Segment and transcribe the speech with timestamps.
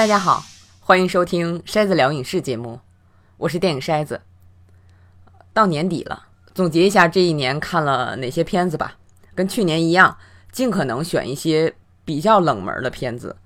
[0.00, 0.42] 大家好，
[0.80, 2.80] 欢迎收听筛子聊影视节目，
[3.36, 4.22] 我是电影筛子。
[5.52, 8.96] 到年底了，总结一下这一年看了哪些片子吧。
[9.34, 10.16] 跟去年一样，
[10.50, 13.36] 尽可能选一些比较冷门的片子，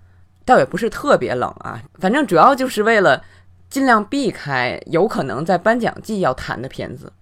[0.44, 3.24] 倒也不是特别冷啊，反正主要就是为了
[3.68, 7.12] 尽量避开有可能在颁奖季要谈的片子。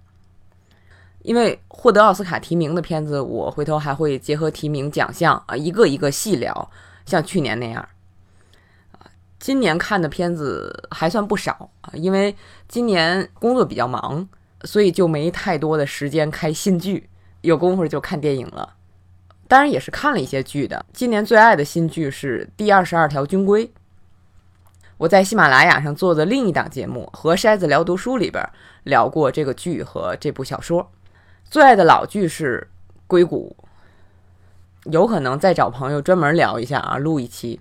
[1.22, 6.70] 因为获得奥斯卡提名的片子，我回头还会结合提名奖项啊，一个一个细聊，
[7.06, 7.88] 像去年那样。
[9.42, 12.32] 今年看的片子还算不少啊，因为
[12.68, 14.24] 今年工作比较忙，
[14.62, 17.10] 所以就没太多的时间开新剧，
[17.40, 18.74] 有功夫就看电影了。
[19.48, 20.86] 当然也是看了一些剧的。
[20.92, 23.66] 今年最爱的新剧是《第二十二条军规》。
[24.96, 28.48] 我在喜马拉雅上做的另一档节目《和筛子聊读书》里边
[28.84, 30.88] 聊过这个剧和这部小说。
[31.42, 32.68] 最爱的老剧是
[33.08, 33.56] 《硅谷》，
[34.92, 37.58] 有可能再找朋友专门聊一下啊，录一期。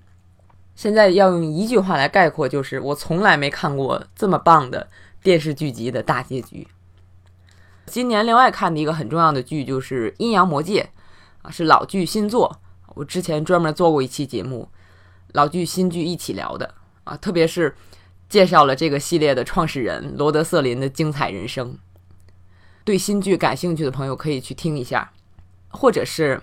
[0.82, 4.90] 现在要用一句话来概括，就是我从来没看过这么棒的
[5.22, 6.68] 电视剧集的大结局。
[7.86, 10.90] 今年另外看的一个很重要的剧就是《阴阳魔界》，
[11.48, 12.60] 啊，是老剧新作。
[12.96, 14.68] 我之前专门做过一期节目，
[15.34, 16.73] 老剧新剧一起聊的
[17.04, 17.76] 啊，特别是
[18.28, 21.78] 介绍了这个系列的创始人罗德·瑟林的精彩人生。
[22.84, 25.12] 对新剧感兴趣的朋友可以去听一下，
[25.68, 26.42] 或者是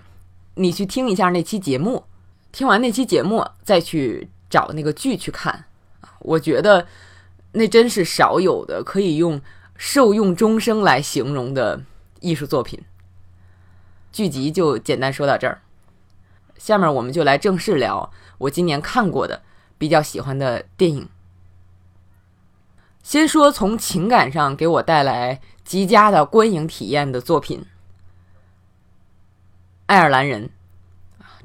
[0.55, 2.05] 你去听一下那期节目，
[2.51, 5.65] 听完那期节目再去找那个剧去看
[6.01, 6.13] 啊。
[6.19, 6.87] 我觉得
[7.53, 9.41] 那真是少有的可以用
[9.75, 11.81] 受用终生来形容的
[12.19, 12.83] 艺术作品。
[14.11, 15.61] 剧集就简单说到这儿，
[16.57, 19.41] 下面我们就来正式聊我今年看过的
[19.77, 21.07] 比较喜欢的电影。
[23.03, 25.41] 先说从情感上给我带来。
[25.69, 27.59] 极佳的观影体验的作品，
[29.85, 30.45] 《爱尔兰人》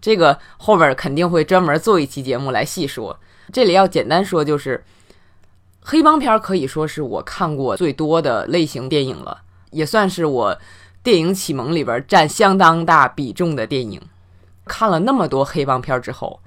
[0.05, 3.19] 这个后边肯定会专门做一期节目来细说。
[3.51, 4.84] 这里要简单说，就是
[5.80, 9.40] 黑帮片可以说是我看过最多的类型电影了，
[9.70, 10.58] 也算是我
[11.02, 13.98] 电影启蒙里边占相当大比重的电影。
[14.67, 16.39] 看了那么多黑帮片之后，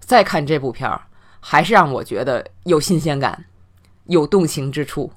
[0.00, 1.02] 再看这部片儿，
[1.38, 3.44] 还是让我觉得有新鲜感，
[4.06, 5.12] 有动情之处。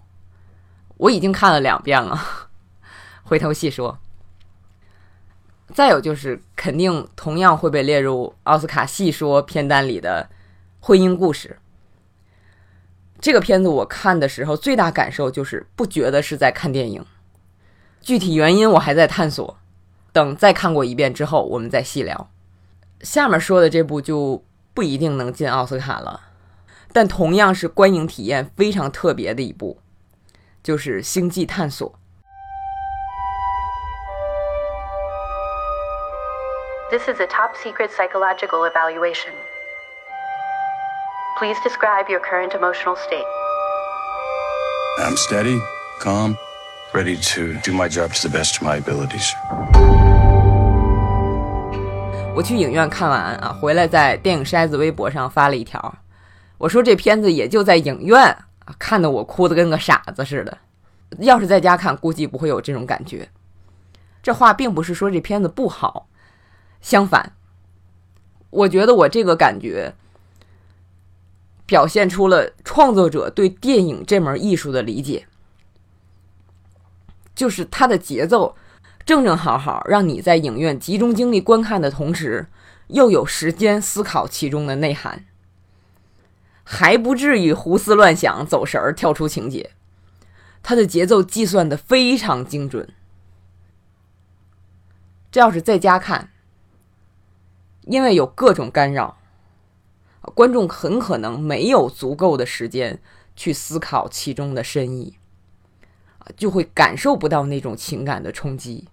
[0.97, 2.23] 我已经看了两遍了，
[3.25, 3.97] 回头细说。
[5.73, 10.27] 再有就是，肯定同样会被列入奥斯卡细说片单里的
[10.79, 11.57] 《婚姻故事》。
[13.21, 17.05] 这个片子我看的时候，最大感受就是不觉得是在看电影。
[18.01, 19.57] 具体原因我还在探索，
[20.11, 22.31] 等再看过一遍之后，我们再细聊。
[23.01, 24.43] 下面说的这部就
[24.73, 26.21] 不一定能进奥斯卡了，
[26.93, 29.79] 但同样是观影体验非常特别的一部。
[30.63, 31.98] 就是星际探索。
[36.91, 39.31] This is a top secret psychological evaluation.
[41.37, 43.27] Please describe your current emotional state.
[44.97, 45.59] I'm steady,
[45.99, 46.35] calm,
[46.91, 49.35] ready to do my job to the best of my abilities.
[52.35, 55.93] 我去影院看完啊，回来在电影筛子微博上发了一条，
[56.57, 58.19] 我说这片子也就在影院
[58.65, 60.57] 啊看得我哭得跟个傻子似的，
[61.19, 63.29] 要是在家看，估计不会有这种感觉。
[64.23, 66.07] 这话并不是说这片子不好，
[66.81, 67.33] 相反，
[68.49, 69.93] 我觉得我这个感觉
[71.65, 75.27] 表现出了创作者对电影这门艺术的理解，
[77.35, 78.55] 就是它的节奏
[79.05, 82.47] 正正好好，让你在影院集中精力观看的同时，
[82.87, 85.25] 又有时间思考其中的内涵。
[86.63, 89.71] 还不至于胡思乱想、走神儿、跳出情节，
[90.61, 92.87] 它的节奏计算的非常精准。
[95.31, 96.29] 这要是在家看，
[97.89, 99.17] 因为有各种干扰，
[100.35, 103.01] 观众很可能没有足够的时间
[103.35, 105.17] 去思考其中的深意，
[106.37, 108.87] 就会感受不到那种情感的冲击，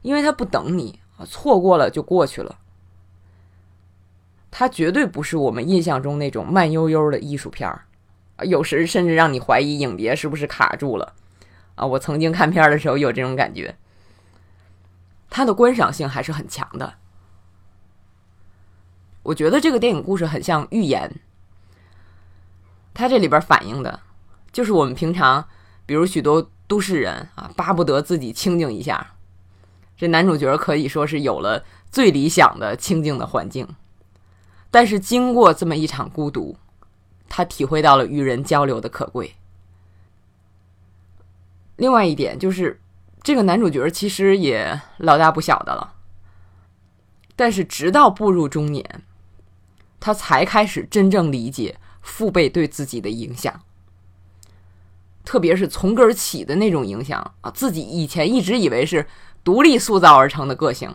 [0.00, 2.58] 因为他不等你啊，错过了就过去了。
[4.50, 7.84] 它绝对不是我们印象中那种慢悠悠的艺术片儿，
[8.46, 11.12] 有时甚至让你怀疑影碟是不是卡住了
[11.74, 11.84] 啊！
[11.84, 13.76] 我曾经看片的时候有这种感觉。
[15.28, 16.94] 它的观赏性还是很强的。
[19.24, 21.20] 我觉得这个电影故事很像寓言，
[22.94, 24.00] 它这里边反映的，
[24.52, 25.48] 就是我们平常，
[25.84, 29.14] 比如许多都市人啊，巴不得自己清静一下。
[29.96, 33.66] 这男主角可以说是有了最理想的清静的环境。
[34.70, 36.56] 但是经过这么一场孤独，
[37.28, 39.34] 他体会到了与人交流的可贵。
[41.76, 42.80] 另外一点就是，
[43.22, 45.94] 这个男主角其实也老大不小的了。
[47.36, 49.02] 但是直到步入中年，
[50.04, 53.62] 他才开始真正理解父辈对自己的影响，
[55.24, 57.50] 特别是从根儿起的那种影响啊！
[57.50, 59.06] 自己以前一直以为是
[59.42, 60.94] 独立塑造而成的个性，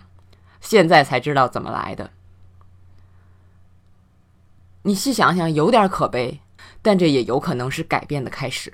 [0.62, 2.12] 现在才知道怎么来的。
[4.84, 6.42] 你细想想，有点可悲，
[6.84, 8.72] 但这也有可能是改变的开始。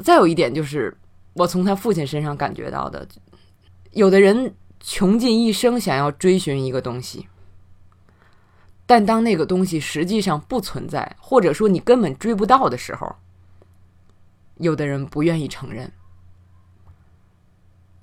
[0.00, 0.94] 再有一点就是，
[1.32, 3.08] 我从他父亲身上感觉到的，
[3.92, 7.28] 有的人穷尽一生想要追寻一个东西，
[8.88, 13.16] 但当那个东西实际上不存在，或者说你根本追不到的时候，
[14.56, 15.92] 有的人不愿意承认，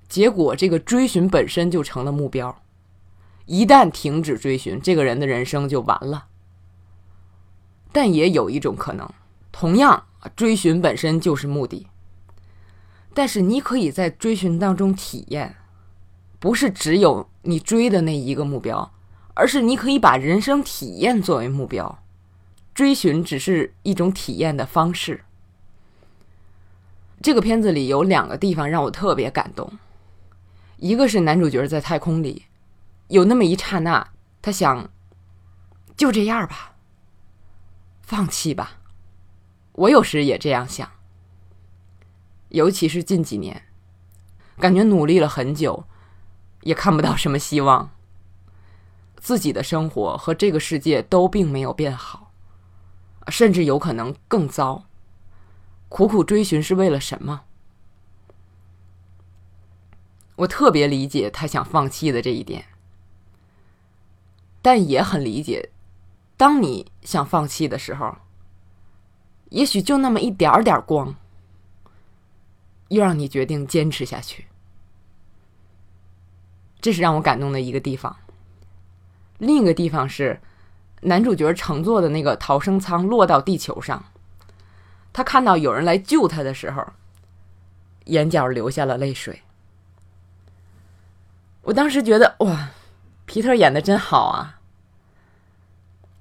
[0.07, 2.61] 结果这个追寻本身就成了目标。
[3.47, 6.27] 一旦停止追寻，这个人的人生就完了。
[7.91, 9.11] 但也有一种可能，
[9.51, 10.05] 同样
[10.35, 11.87] 追寻本身就是目的，
[13.15, 15.55] 但是你可以在追寻当中体验，
[16.37, 18.91] 不是只有你追的那一个目标，
[19.35, 21.99] 而是你可以把人生体验作为目标，
[22.73, 25.23] 追寻只是一种体验的方式。
[27.21, 29.77] 这个片子里有两个地方让我特别感动，
[30.77, 32.45] 一个是男主角在太空里。
[33.07, 34.09] 有那么一刹那，
[34.41, 34.89] 他想，
[35.95, 36.73] 就这样吧，
[38.01, 38.79] 放弃吧。
[39.73, 40.89] 我有时也这样想，
[42.49, 43.63] 尤其是近几年，
[44.59, 45.85] 感觉努力了很久，
[46.61, 47.91] 也看不到什么希望。
[49.25, 52.31] 自己的生活和这个世界都并没有变好，
[53.29, 54.85] 甚至有可能更糟。
[55.89, 57.41] 苦苦追寻是为了什么？
[60.35, 62.65] 我特别理解他想放弃的这一点。
[64.61, 65.71] 但也很理解，
[66.37, 68.15] 当你想放弃的时候，
[69.49, 71.15] 也许就那么一点点光，
[72.89, 74.45] 又让你决定坚持下去。
[76.79, 78.15] 这是让我感动的一个地方。
[79.37, 80.39] 另一个地方是，
[81.01, 84.05] 男主角乘坐的那个逃生舱落到地球上，
[85.11, 86.85] 他看到有人来救他的时候，
[88.05, 89.41] 眼角流下了泪水。
[91.63, 92.69] 我当时觉得，哇！
[93.25, 94.59] 皮特演的真好啊！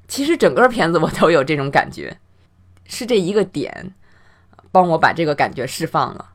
[0.08, 2.18] 其实整个片子我都有这种感觉，
[2.86, 3.94] 是这一个点
[4.72, 6.30] 帮我把这个感觉释放了。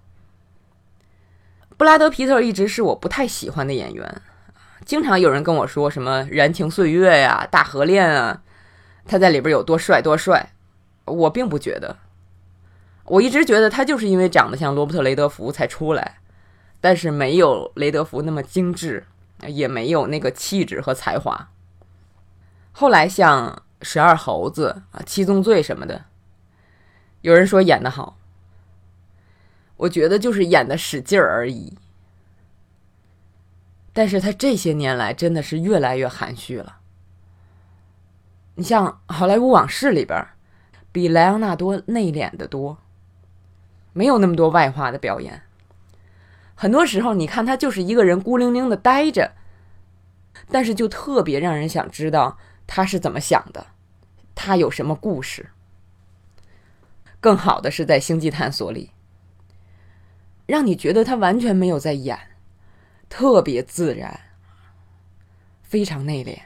[1.75, 4.21] 布拉德·皮特一直是我不太喜欢的演员，
[4.89, 8.41] 经常有人跟我说什么《燃情岁月》呀、《大河恋》啊，
[9.05, 10.51] 他在里边有多帅多帅，
[11.05, 11.95] 我并不觉得。
[13.05, 16.17] 我一直觉得他就是因为长得像罗伯特·雷德福才出来，
[16.81, 19.05] 但是没有雷德福那么精致。
[19.47, 21.49] 也没有那个气质和才华。
[22.71, 26.05] 后来像十二猴子啊、七宗罪什么的，
[27.21, 28.17] 有人说演的好，
[29.77, 31.77] 我觉得就是演的使劲儿而已。
[33.99, 36.77] 但是他这些年来真的是越来越含蓄了。
[38.55, 40.25] 你像《好莱坞往事》里边，
[40.93, 42.77] 比莱昂纳多内敛的多，
[43.91, 45.41] 没有那么多外化的表演。
[46.55, 49.33] 很多时候，你看他就是一个人孤零零的呆着，
[50.49, 53.67] 但是就特别让人想知道他是怎么想的，
[54.33, 55.49] 他有什么故事。
[57.19, 58.91] 更好的是在《星际探索》里，
[60.45, 62.17] 让你觉得他完全没有在演，
[63.09, 64.19] 特别自然，
[65.63, 66.39] 非常内敛。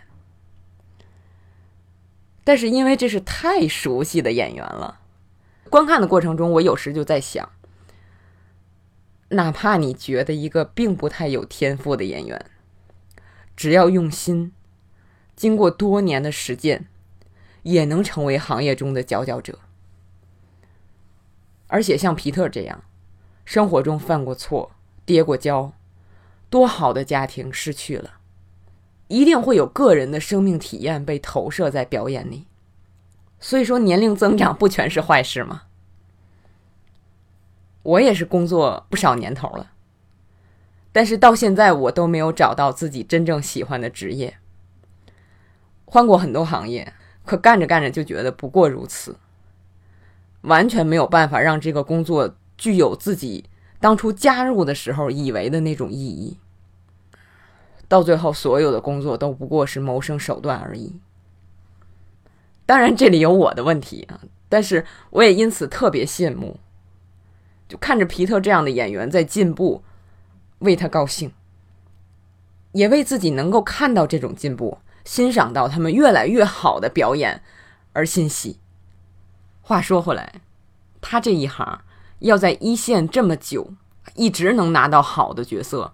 [2.43, 5.00] 但是因为这是太熟悉的演员了，
[5.70, 7.50] 观看的过程中，我有时就在想。
[9.29, 12.46] 哪怕你觉得一个并不太有天赋的演员，
[13.55, 14.51] 只要用心，
[15.36, 16.88] 经过多年的实践，
[17.63, 19.60] 也能成为行业中的佼佼者。
[21.67, 22.84] 而且像皮特这样，
[23.43, 24.72] 生活中犯过错、
[25.05, 25.74] 跌过跤，
[26.53, 28.19] 多好的家庭失去了，
[29.07, 32.45] 一定会有个人的生命体验被投射在表演里。
[33.39, 35.63] 所以说，年龄增长不全是坏事吗？
[37.81, 39.72] 我也是工作不少年头了，
[40.91, 44.38] 但是到现在我都没有找到自己真正喜欢的职业。
[45.86, 46.93] 换过很多行业，
[47.25, 49.15] 可干着干着就觉得不过如此，
[50.41, 53.45] 完全没有办法让这个工作具有自己
[53.79, 56.38] 当初加入的时候以为的那种意义。
[57.88, 61.00] 到最后，所有的工作都不过是谋生手段而已。
[62.66, 66.60] 当然，这里有我的问题啊，但是我也因此特别羡慕。
[67.68, 69.84] 就看着皮特这样的演员在进步，
[70.60, 71.32] 为他高兴，
[72.74, 77.42] 也为自己能够看到这种进步、欣赏到他们越来越好的表演
[77.94, 78.60] 而欣喜。
[79.62, 80.42] 话说回来，
[81.02, 81.82] 他这一行
[82.20, 83.74] 要在一线这么久，
[84.16, 85.94] 一直能拿到好的角色，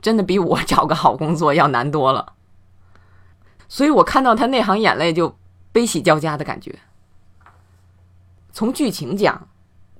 [0.00, 2.34] 真的比我找个好工作要难多了。
[3.68, 5.36] 所以我看到他那行眼泪就
[5.72, 6.78] 悲喜交加的感觉。
[8.50, 9.48] 从剧情讲，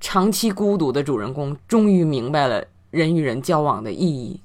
[0.01, 4.43] 长期孤独的主人公终于明白了人与人交往的意义，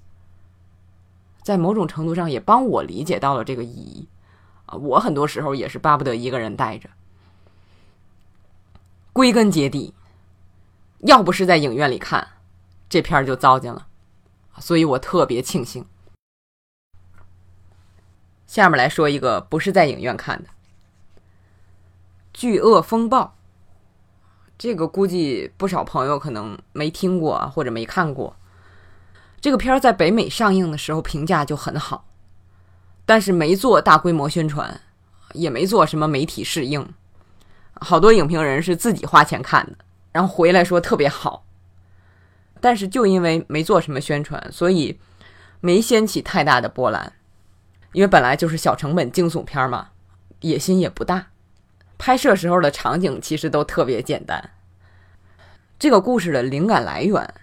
[1.41, 4.07] 在某种程度上也帮我理解到了这个意义。
[4.65, 6.89] 啊，我很多时候也是巴不得一个人待着。
[9.13, 9.93] 归根结底，
[10.99, 12.27] 要不是在影院里看，
[12.89, 13.87] 这片儿就糟践了，
[14.59, 15.85] 所以我特别庆幸。
[18.45, 20.49] 下面来说一个不是在影院看的
[22.33, 23.23] 《巨鳄风暴》，
[24.57, 28.35] 这个估计不少朋友可能没听过或者没看过。
[29.41, 32.05] 这个片儿在北美上映的时候评价就很好，
[33.05, 34.79] 但是没做大规模宣传，
[35.33, 36.93] 也没做什么媒体试映。
[37.73, 39.77] 好多影评人是自己花钱看的，
[40.11, 41.43] 然后回来说特别好。
[42.63, 44.97] 但是就因为没做什么宣传，所以
[45.59, 47.11] 没掀起太大的波澜。
[47.91, 49.89] 因为本来就是小成本惊悚片嘛，
[50.39, 51.27] 野心也不大，
[51.97, 54.51] 拍摄时候的场景其实都特别简单。
[55.77, 57.33] 这个故事的灵感来源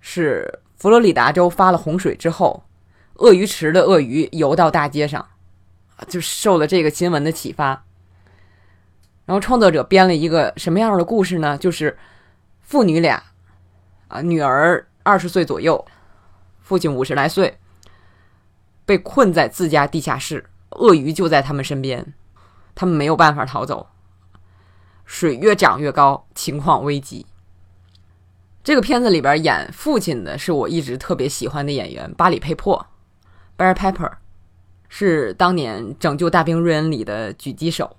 [0.00, 2.64] 是佛罗里达州发了洪水之后，
[3.14, 5.24] 鳄鱼池的鳄鱼游到大街上，
[6.08, 7.84] 就受了这个新闻的启发。
[9.24, 11.56] 然后创作者编了一个什么样的故事呢？
[11.56, 11.96] 就是
[12.60, 13.22] 父女俩，
[14.08, 15.86] 啊，女儿二十岁左右，
[16.60, 17.58] 父亲五十来岁。
[18.84, 22.14] 被困在自家地下室，鳄鱼就在他们身边，
[22.74, 23.88] 他们没有办法逃走。
[25.04, 27.26] 水越涨越高，情况危急。
[28.64, 32.86] 这个片子里边演父亲的是我一直特别喜欢的演员巴里佩珀
[33.58, 34.12] （Barry Pepper），
[34.88, 37.96] 是当年《拯救大兵瑞恩》里的狙击手。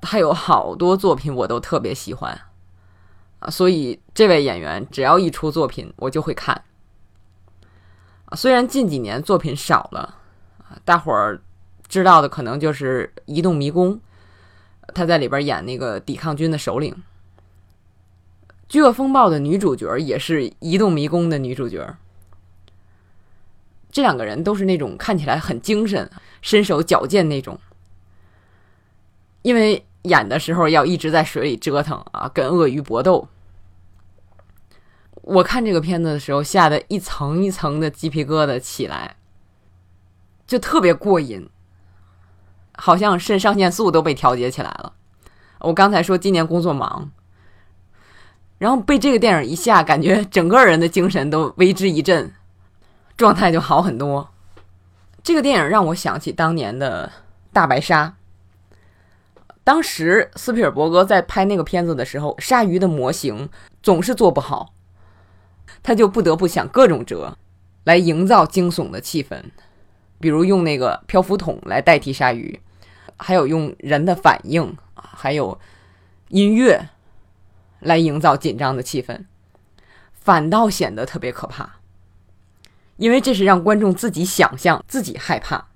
[0.00, 2.40] 他有好多作品我都特别喜欢
[3.38, 6.64] 啊，所以这位演员只要一出作品，我就会看。
[8.32, 10.16] 虽然近几年作品少了，
[10.58, 11.40] 啊，大伙儿
[11.86, 13.94] 知道的可能就是《移动迷宫》，
[14.94, 16.92] 他在里边演那个抵抗军的首领。
[18.68, 21.96] 《巨鳄风暴》的女主角也是《移动迷宫》的女主角。
[23.92, 26.10] 这两个人都是那种看起来很精神、
[26.42, 27.58] 身手矫健那种，
[29.42, 33.28] 因为演的时候要一直在水里折腾啊，跟鳄鱼搏斗。
[35.22, 39.16] 我看这个片子的时候，吓得一层一层的鸡皮疙瘩起来，
[40.46, 41.48] 就特别过瘾，
[42.76, 44.92] 好像肾上腺素都被调节起来了。
[45.58, 47.10] 我刚才说今年工作忙，
[48.58, 52.32] 然后被这个电影一吓，感觉整个人的精神都为之一振，
[53.16, 54.28] 状态就好很多。
[55.24, 57.10] 这个电影让我想起当年的
[57.52, 58.14] 大白鲨，
[59.66, 63.48] 当时斯皮尔伯格在拍那个片子的时候，鲨鱼的模型
[63.82, 64.72] 总是做不好。
[65.82, 67.36] 他就不得不想各种辙，
[67.82, 69.42] 来营造惊悚的气氛，
[70.20, 72.60] 比如用那个漂浮桶来代替鲨鱼，
[73.16, 75.58] 还有用人的反应，还有
[76.28, 76.88] 音乐
[77.80, 79.24] 来营造紧张的气氛，
[80.12, 81.80] 反倒显得特别可怕，
[82.98, 85.66] 因为这是让观众自己想象、自己害怕。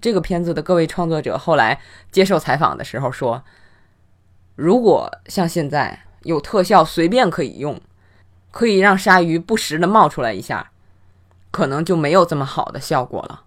[0.00, 1.80] 这个片子的各位创作者后来
[2.10, 3.42] 接受采访的时候说
[4.56, 7.80] ：“如果像现在有特效随便可以用。”
[8.52, 10.72] 可以让鲨鱼不时的冒出来一下，
[11.52, 13.44] 可能就没有这么好的效果了。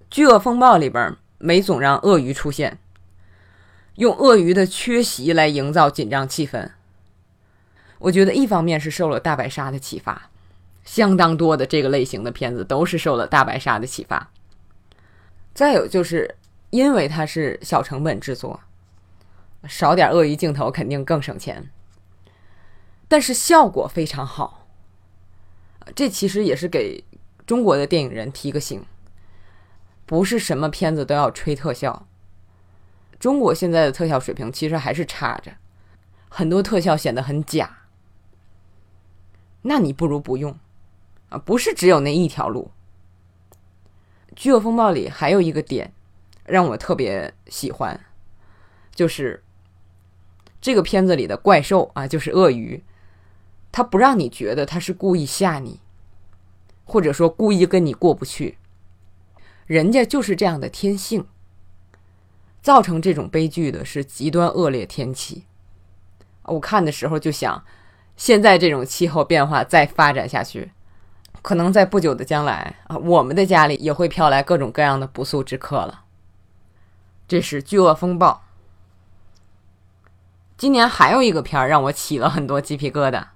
[0.10, 2.78] 《巨鳄风暴》里边没总让鳄鱼出现，
[3.94, 6.72] 用鳄鱼的缺席来营造紧张气氛。
[7.98, 10.28] 我觉得一方面是受了大白鲨的启发，
[10.84, 14.28] 相当多的这个类型的片子都是受了大白鲨的启发。
[15.54, 16.36] 再有就是
[16.70, 18.60] 因为它是小成本制作，
[19.68, 21.70] 少点鳄鱼镜头肯定更省钱。
[23.06, 24.66] 但是效果非常好，
[25.94, 27.04] 这其实也是给
[27.46, 28.84] 中国的电影人提个醒：
[30.04, 32.06] 不是什么片子都要吹特效。
[33.20, 35.52] 中国现在的特效水平其实还是差着，
[36.28, 37.78] 很多特效显得很假。
[39.62, 40.58] 那你不如不用
[41.28, 41.38] 啊！
[41.38, 42.72] 不是只有那一条路。
[44.34, 45.92] 《巨鳄风暴》里还有一个点
[46.44, 47.98] 让我特别喜欢，
[48.94, 49.42] 就是
[50.60, 52.82] 这个片子里的怪兽啊，就是鳄鱼。
[53.72, 55.80] 它不让你觉得它是故意吓你，
[56.84, 58.58] 或者说故意跟你过不去，
[59.66, 61.26] 人家就是这样的天性。
[62.62, 65.44] 造成这种悲剧的是极端恶劣天气。
[66.44, 67.64] 我看的时候就想，
[68.16, 70.70] 现在这种气候变化再发展下去，
[71.44, 76.04] 可能在不久的将来啊，我们的家里也会飘来各种各样的不速之客了。
[77.28, 78.44] 这是巨鳄风暴。
[80.56, 83.26] 今年还有一个片儿让我起了很多鸡皮疙瘩。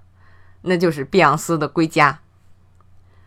[0.61, 2.21] 那就是碧昂斯的归家，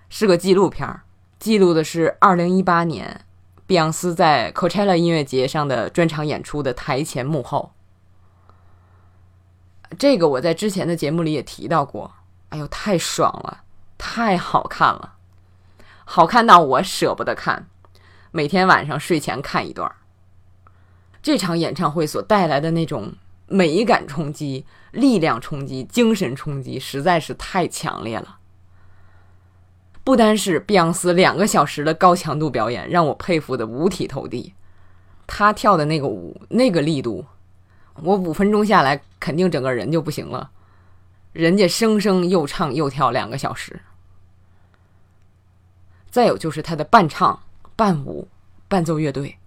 [0.09, 1.01] 是个纪录片，
[1.39, 3.25] 记录的是二零一八年
[3.69, 7.71] 碧昂斯在 Coachella 音乐节上的专场演出的台前幕后。
[9.97, 12.11] 这个我在之前的节目里也提到过。
[12.49, 13.62] 哎呦，太爽了，
[14.05, 15.15] 太好看了，
[16.05, 17.69] 好看到我舍不得看，
[18.33, 19.91] 每天晚上睡前看一段。
[21.23, 23.13] 这场演唱会所带来的那种
[23.47, 28.39] 美感冲击、力量冲击、精神冲击，实在是太强烈了。
[30.03, 34.53] 不单是碧昂斯两个小时的高强度表演让我佩服的五体投地，
[35.29, 37.25] 她跳的那个舞那个力度，
[38.03, 40.51] 我五分钟下来肯定整个人就不行了。
[41.33, 43.81] 人家生生又唱又跳两个小时。
[46.13, 47.41] 再有就是他的伴唱、
[47.75, 48.29] 伴舞、
[48.69, 49.39] 伴奏乐队，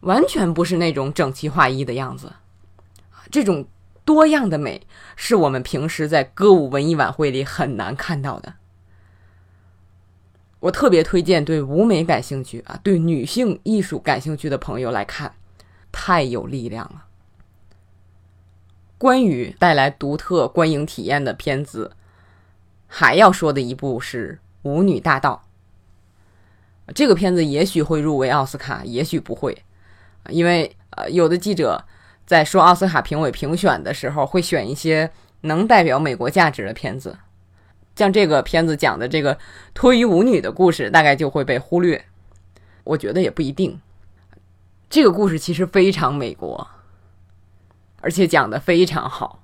[0.00, 2.32] 完全不是那种整齐划一的样子。
[3.30, 3.68] 这种
[4.06, 8.54] 多样的美，是我们平时在歌舞文艺晚会里很难看到的。
[10.60, 15.34] 我特别推荐对舞美感兴趣啊，对女性艺术感兴趣的朋友来看，
[15.92, 17.04] 太有力量了。
[18.96, 21.92] 关于带来独特观影体验的片子，
[22.86, 25.42] 还要说的一部是《舞女大道》。
[26.94, 29.64] 这个片子也许会入围奥斯卡，也许不会，
[30.28, 31.84] 因为呃，有的记者
[32.26, 35.10] 在说奥斯卡评委评选的时候会选一些
[35.42, 37.18] 能代表美国价值的片子，
[37.96, 39.38] 像这个片子讲的这个
[39.72, 42.04] 脱衣舞女的故事，大概就会被忽略。
[42.84, 43.80] 我觉得也不一定，
[44.88, 46.68] 这个故事其实非常美国。
[48.02, 49.42] 而且讲的非常好。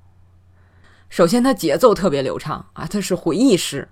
[1.10, 3.88] 首先，它节奏特别流畅啊，它是回忆式。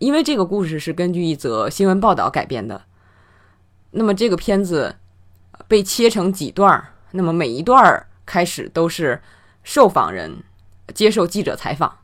[0.00, 2.84] 因为这个故事是根据一则新闻报道改编的，
[3.90, 4.96] 那么这个片子
[5.68, 9.20] 被切成几段儿，那么每一段儿开始都是
[9.62, 10.42] 受访人
[10.94, 11.98] 接受记者采访，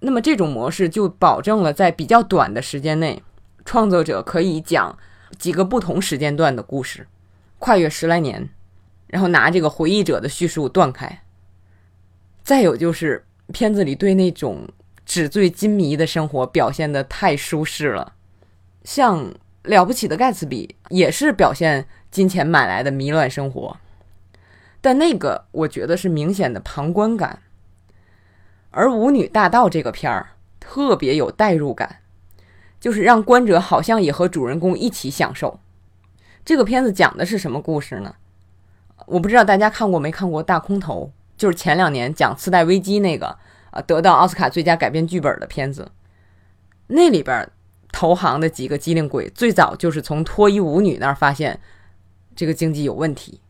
[0.00, 3.22] 那么这种模式就保证了在比较短的时间内，
[3.64, 4.98] 创作者可以讲
[5.38, 7.06] 几个不同时间段的故事，
[7.58, 8.50] 跨越十来年。
[9.06, 11.22] 然后拿这个回忆者的叙述断开。
[12.42, 14.68] 再有就是片子里对那种
[15.06, 18.12] 纸醉金迷的生活表现的太舒适了，
[18.84, 19.24] 像
[19.62, 23.76] 《了不起的盖茨比》也是表现金钱买来的迷乱生活，
[24.80, 27.40] 但那个我觉得是明显的旁观感。
[28.72, 32.00] 而《舞女大道》这个片儿特别有代入感，
[32.80, 35.60] 就是让观者好像也和主人公一起享受。
[36.44, 38.16] 这个片子讲的是什么故事呢？
[39.06, 43.38] 我不知道大家看过没看过《大空头》，就是前两年讲次贷危机那个
[43.82, 45.90] 得到奥斯卡最佳改编剧本的片子。
[46.88, 47.50] 那里边
[47.92, 51.60] 投行的几个机灵鬼，最早就是从脱衣舞女那儿发现
[52.34, 53.40] 这个经济有问题，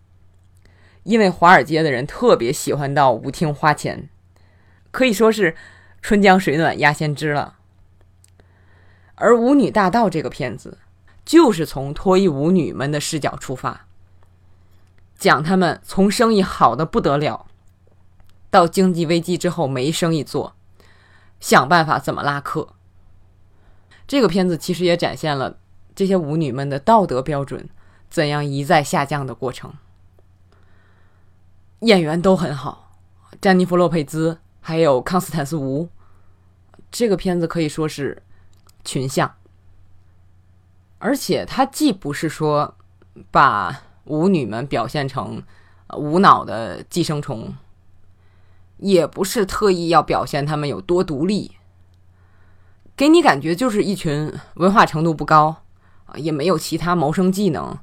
[1.03, 4.09] 因为华尔街的人特别喜欢到舞厅花钱，
[4.91, 5.55] 可以说是
[6.01, 7.57] 春江水暖鸭先知了。
[9.17, 10.79] 而《舞女大道》这个片子，
[11.25, 13.87] 就是从脱衣舞女们的视角出发。
[15.19, 17.47] 讲他们从生意好的不得了，
[18.57, 20.57] 到经济危机之后没生意做，
[21.40, 22.71] 想办法怎么拉客。
[24.07, 25.59] 这个片子其实也展现了
[25.95, 27.69] 这些舞女们的道德标准
[28.09, 29.75] 怎样一再下降的过程。
[31.81, 32.97] 演员都很好，
[33.42, 35.90] 詹妮弗·洛佩兹还有康斯坦斯·吴，
[36.90, 38.23] 这个片子可以说是
[38.87, 39.35] 群像，
[40.97, 42.75] 而且它既不是说
[43.31, 43.83] 把。
[44.07, 45.42] 舞女们表现成
[45.97, 47.53] 无脑的寄生虫，
[48.79, 51.53] 也不是特意要表现他们有多独立，
[52.97, 55.62] 给你感觉就是一群文化程度不高
[56.07, 57.79] 啊，也没有其他谋生技能，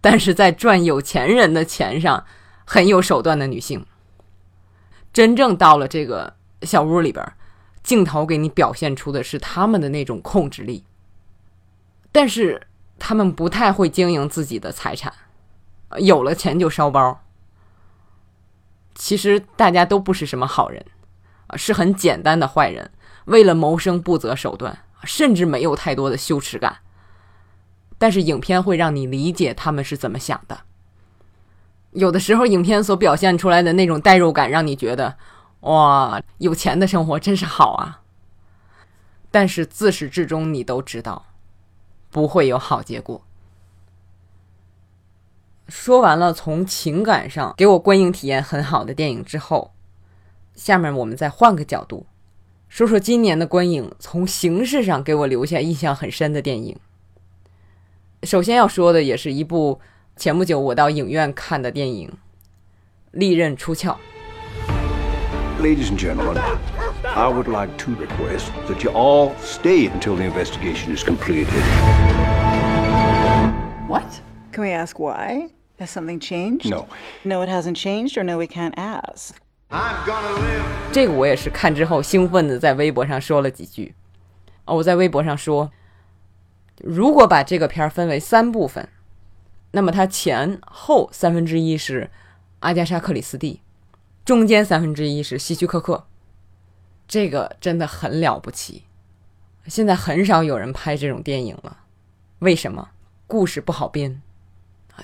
[0.00, 2.24] 但是在赚有钱人的钱上
[2.64, 3.84] 很有手段的女性。
[5.12, 7.32] 真正到了这个小屋里边，
[7.82, 10.84] 镜头给你表现出的是他们的那种控制力，
[12.12, 12.66] 但是
[12.98, 15.12] 他们不太会经营自己的财产。
[15.98, 17.22] 有了钱就烧包，
[18.98, 20.84] 其实大家都不是什么好人，
[21.46, 22.90] 啊，是很简单的坏人，
[23.26, 26.78] 为了谋生不择手段，甚至没有太多的羞耻感。
[27.96, 30.62] 但是影片会让你理解他们是怎么想的。
[31.92, 35.16] 有的时候，影片所表现出来的那种代入感，让你觉得
[35.60, 38.02] 哇，有钱的生活真是好啊。
[39.30, 41.26] 但是自始至终，你都知道
[42.10, 43.24] 不会有好结果。
[45.68, 49.72] 说完了从情感上给我观影体验很好的电影之后，
[50.54, 52.06] 下面我们再换个角度，
[52.68, 56.76] 说说今年的观影从形式上给我留下印象很深的电影。
[58.22, 59.78] 首先要说的也是一部
[60.16, 62.08] 前不久我到影院看的电影
[63.12, 63.90] 《利刃出鞘》。
[65.60, 66.40] Ladies and gentlemen,
[67.02, 71.62] I would like to request that you all stay until the investigation is completed.
[73.86, 74.06] What?
[74.52, 75.50] Can we ask why?
[75.78, 76.68] Has something changed?
[76.68, 76.86] No.
[77.24, 79.34] No, it hasn't changed, or no, we can't ask.
[80.92, 83.94] 这个我也是看之后兴奋的在微博上说了几句。
[84.64, 85.70] 哦，我在微博上说，
[86.82, 88.88] 如果把这个片儿分为三部分，
[89.72, 92.10] 那么它前后三分之一是
[92.60, 93.60] 阿加莎·克里斯蒂，
[94.24, 96.06] 中间三分之一是希区柯克。
[97.06, 98.84] 这个真的很了不起。
[99.66, 101.80] 现在很少有人拍这种电影了，
[102.40, 102.88] 为什么？
[103.26, 104.22] 故事不好编，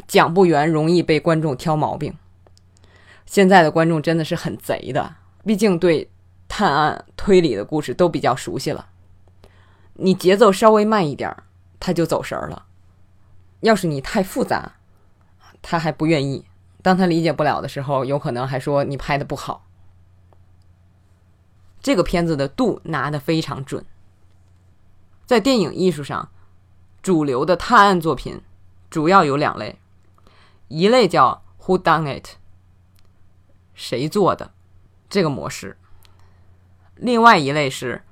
[0.06, 2.16] 讲不圆，容易被观众挑毛病。
[3.26, 6.10] 现在的观众真的是很贼的，毕竟对
[6.48, 8.88] 探案推理的故事都比较熟悉了。
[9.94, 11.34] 你节奏稍微慢一点，
[11.78, 12.64] 他就走神儿了；
[13.60, 14.72] 要是你太复杂，
[15.62, 16.44] 他还不愿意。
[16.82, 19.64] 当他理解不了的时候，有可能还说你拍的不好。
[21.80, 23.84] 这个片子的度拿得非常准。
[25.26, 26.30] 在电影艺术上，
[27.02, 28.42] 主流的探案作品
[28.90, 29.78] 主要有两类，
[30.68, 32.36] 一类叫 “Who Done It”。
[33.74, 34.52] 谁做的
[35.08, 35.76] 这个模式？
[36.96, 38.02] 另外一类是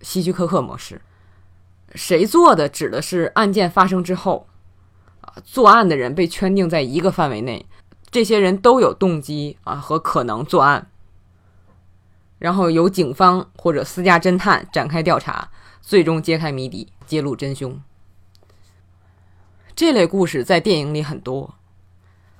[0.00, 1.00] 希区柯克模式。
[1.94, 4.48] 谁做的指的是案件发生之后，
[5.22, 7.64] 啊，作案的人被圈定在一个范围内，
[8.10, 10.90] 这些人都有动机啊和可能作案，
[12.38, 17.80] 然后由警方或者私家侦探展开调查，最终揭开谜底，揭露真凶。
[19.74, 21.54] 这类故事在电影里很多。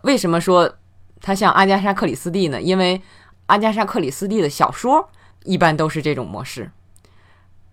[0.02, 0.76] 为什么说？
[1.20, 3.02] 他像阿加莎·克里斯蒂呢，因为
[3.46, 5.10] 阿加莎·克里斯蒂的小说
[5.42, 6.70] 一般都是这种模式，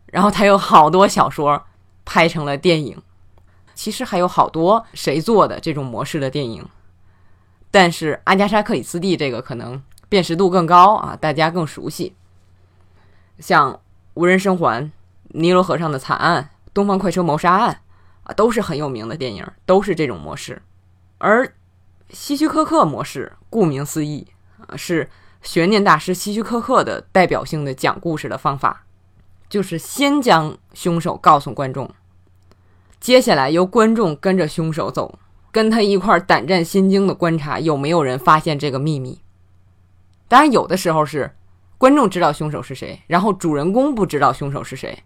[0.07, 1.63] 然后他有好多小说
[2.03, 2.99] 拍成了电影，
[3.75, 6.67] 其实还有好多谁做的这种模式的电影，
[7.69, 12.15] 但是阿加莎·克里斯蒂这个可能辨识度更高啊，大家更熟悉，
[13.37, 13.73] 像
[14.15, 14.81] 《无人生还》
[15.27, 16.41] 《尼罗河上的惨案》
[16.73, 17.81] 《东方快车谋杀案》
[18.29, 20.63] 啊，都是很有名的电影，都是这种模式，
[21.19, 21.53] 而。
[22.09, 24.27] 希区柯克模式，顾名思义
[24.67, 25.09] 啊，是
[25.41, 28.85] 悬念大师希区柯克的代表性的讲故事的方法，
[29.49, 31.89] 就是先将凶手告诉观众，
[32.99, 35.19] 接下来由观众跟着凶手走，
[35.51, 39.19] 跟他一块胆战心惊的观察有没有人发现这个秘密。
[40.27, 41.35] 当然，有的时候是
[41.77, 45.03] 观众知道凶手是谁，然后主人公不知道凶手是谁，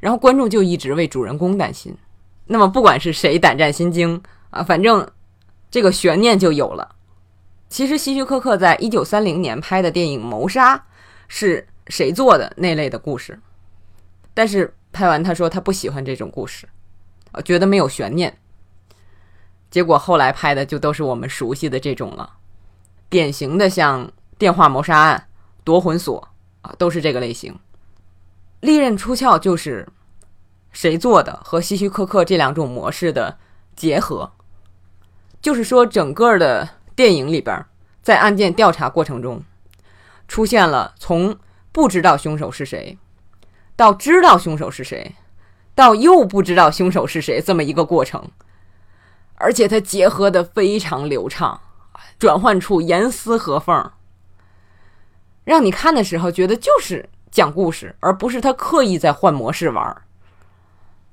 [0.00, 1.96] 然后观众就一直为主人公担心。
[2.46, 5.06] 那么，不管是谁胆战心惊啊，反正。
[5.70, 6.96] 这个悬念就有了。
[7.68, 10.76] 其实，希区柯克在一九三零年拍的电影《谋杀》
[11.28, 13.38] 是谁做的那类的故事，
[14.32, 16.66] 但是拍完他说他不喜欢这种故事，
[17.32, 18.38] 啊，觉得没有悬念。
[19.70, 22.36] 结果后来拍的就都是我们熟悉的这种了，
[23.10, 24.06] 典型的像
[24.38, 25.18] 《电话谋杀案》
[25.62, 26.26] 《夺魂锁》
[26.66, 27.54] 啊，都是这个类型。
[28.60, 29.86] 利刃出鞘就是
[30.72, 33.36] 谁做的和希区柯克这两种模式的
[33.76, 34.32] 结合。
[35.48, 37.64] 就是说，整个的电影里边，
[38.02, 39.42] 在案件调查过程中，
[40.28, 41.38] 出现了从
[41.72, 42.98] 不知道凶手是谁，
[43.74, 45.14] 到知道凶手是谁，
[45.74, 48.30] 到又不知道凶手是谁这么一个过程，
[49.36, 51.58] 而且它结合的非常流畅，
[52.18, 53.90] 转换处严丝合缝，
[55.44, 60.02] 让你看的时候觉得就是讲故事，而不是他刻意在换模式玩。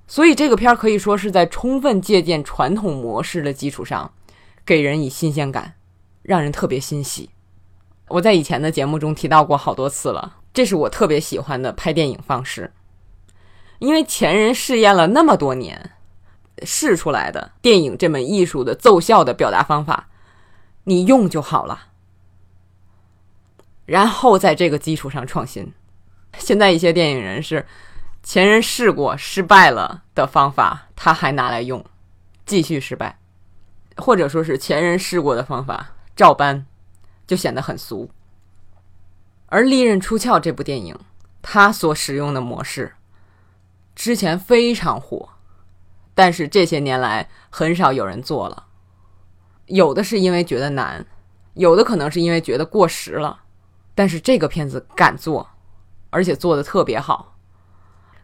[0.07, 4.11] 所以这个片儿可以说是在充分借鉴传统模式的基础上，
[4.65, 5.75] 给人以新鲜感，
[6.23, 7.29] 让人特别欣喜。
[8.07, 12.73] 我在以前的节目中提到过好多次了，这是我特别喜欢的拍电影方式，
[13.79, 15.91] 因为前人试验了那么多年，
[16.63, 20.07] 试出来的电影这门艺术的奏效的表达方法，
[20.85, 21.87] 你用就好了，
[23.85, 25.71] 然后在这个基础上创新。
[26.37, 27.65] 现在一些电影人是。
[28.27, 31.85] 前人试过失败了的方法，他还拿来用，
[32.43, 33.19] 继续失败，
[33.97, 36.65] 或者说是前人试过的方法照搬，
[37.25, 38.09] 就显得很俗。
[39.47, 40.97] 而《利刃出鞘》这部电影，
[41.41, 42.93] 它所使用的模式，
[43.95, 45.29] 之前非常火，
[46.13, 48.65] 但是这些年来很少有人做了。
[49.67, 51.05] 有的是因为觉得难，
[51.53, 53.39] 有的可能是因为觉得过时了，
[53.93, 55.49] 但是这个片子敢做，
[56.09, 57.37] 而且做的特别好。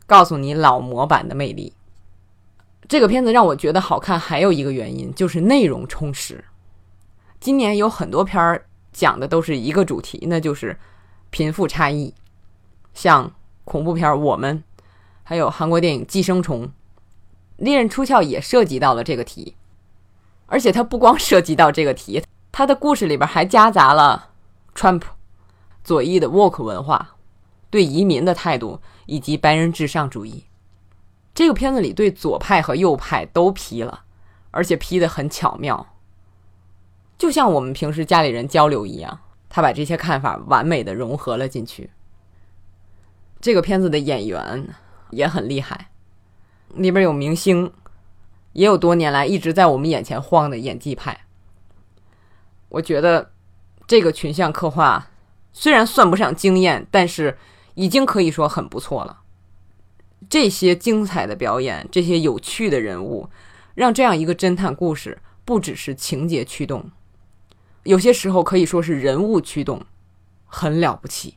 [0.06, 1.74] 告诉你老模板的魅力。
[2.88, 6.44] 这个片子让我觉得好看，还有一个原因就是内容充实。
[7.40, 10.78] 今年有很多片儿讲的都是一个主题，那就是
[11.30, 12.14] 贫富差异。
[12.94, 14.58] 像恐怖片《我们》，
[15.24, 16.64] 还有韩国电影《寄生虫》，
[17.58, 19.56] 《利刃出鞘》也涉及到了这个题。
[20.48, 24.32] 而且它不光涉及到这个题，它的故事里边还夹杂了
[24.76, 25.04] Trump
[25.84, 27.16] 左翼的 w o k 文化。
[27.70, 30.44] 对移民的态度以及白人至上主义，
[31.34, 34.04] 这个片子里对左派和右派都批了，
[34.52, 35.96] 而且 P 的很巧妙，
[37.18, 39.20] 就像我们平时家里人交流一样。
[39.54, 41.90] 他把这些看法完美的融合了进去。
[43.42, 44.74] 这个片子的演员
[45.10, 45.90] 也很厉害，
[46.70, 47.70] 里边有明星，
[48.54, 51.26] 也有多年来一直在我们眼前晃的演技派。
[52.70, 53.32] 我觉得
[53.86, 55.10] 这个群像刻画
[55.52, 57.38] 虽然算不上惊艳，但是
[57.74, 59.20] 已经可以说很不错了。
[60.30, 63.30] 这些精彩的表演，这些有趣的人物，
[63.76, 66.90] 让这样一个侦探故事不只是情节驱动。
[67.84, 69.84] 有些时候可以说是人物驱动，
[70.46, 71.36] 很了不起。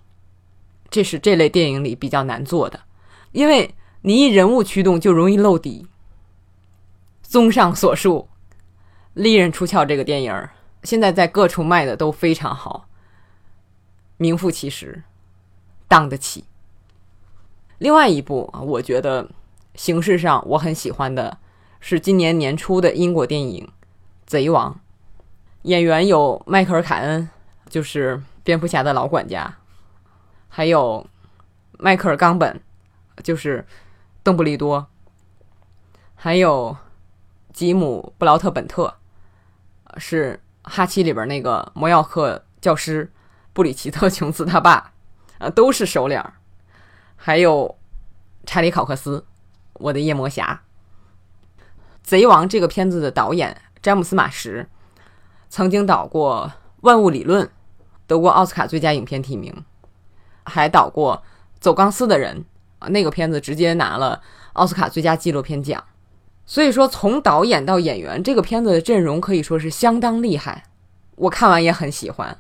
[0.91, 2.81] 这是这类电影里比较难做的，
[3.33, 5.89] 因为你一人物驱动就容易漏底。
[7.23, 8.29] 综上所述，
[9.15, 10.49] 《利刃出鞘》这个电影
[10.85, 12.87] 现在在各处卖的都非常好，
[14.19, 15.03] 名副其实，
[15.89, 16.45] 当得起。
[17.79, 19.29] 另外一部啊我觉得
[19.75, 21.37] 形式上我很喜欢的
[21.81, 23.67] 是今年年初的英国电影
[24.27, 24.73] 《贼王》。
[25.63, 27.29] 演员有迈克尔·凯恩，
[27.71, 29.57] 就是蝙蝠侠的老管家，
[30.49, 31.07] 还有
[31.79, 32.61] 迈克尔·冈本，
[33.23, 33.67] 就是
[34.23, 34.87] 邓布利多，
[36.15, 36.77] 还有
[37.53, 38.95] 吉姆·布劳特本特，
[39.97, 43.11] 是哈七里边那个魔药课教师
[43.55, 44.93] 布里奇特·琼斯他爸，
[45.39, 46.35] 啊，都是熟脸儿。
[47.17, 47.77] 还有
[48.47, 49.25] 查理·考克斯，
[49.75, 50.63] 我的夜魔侠。
[52.03, 54.69] 贼王这个片子的导演詹姆斯·马什。
[55.49, 56.51] 曾经导过
[56.81, 57.47] 《万物理论》，
[58.07, 59.65] 得过奥斯卡最佳影片提名，
[60.45, 61.23] 还导过
[61.61, 62.39] 《走钢丝的人》
[62.85, 64.21] 啊，那个片子直接拿了
[64.55, 65.83] 奥斯卡最佳纪录片奖。
[66.45, 70.65] 所以说，从导演到演员，这个片子的阵容可以说是相当厉害。
[71.15, 72.37] 我看完也很喜欢，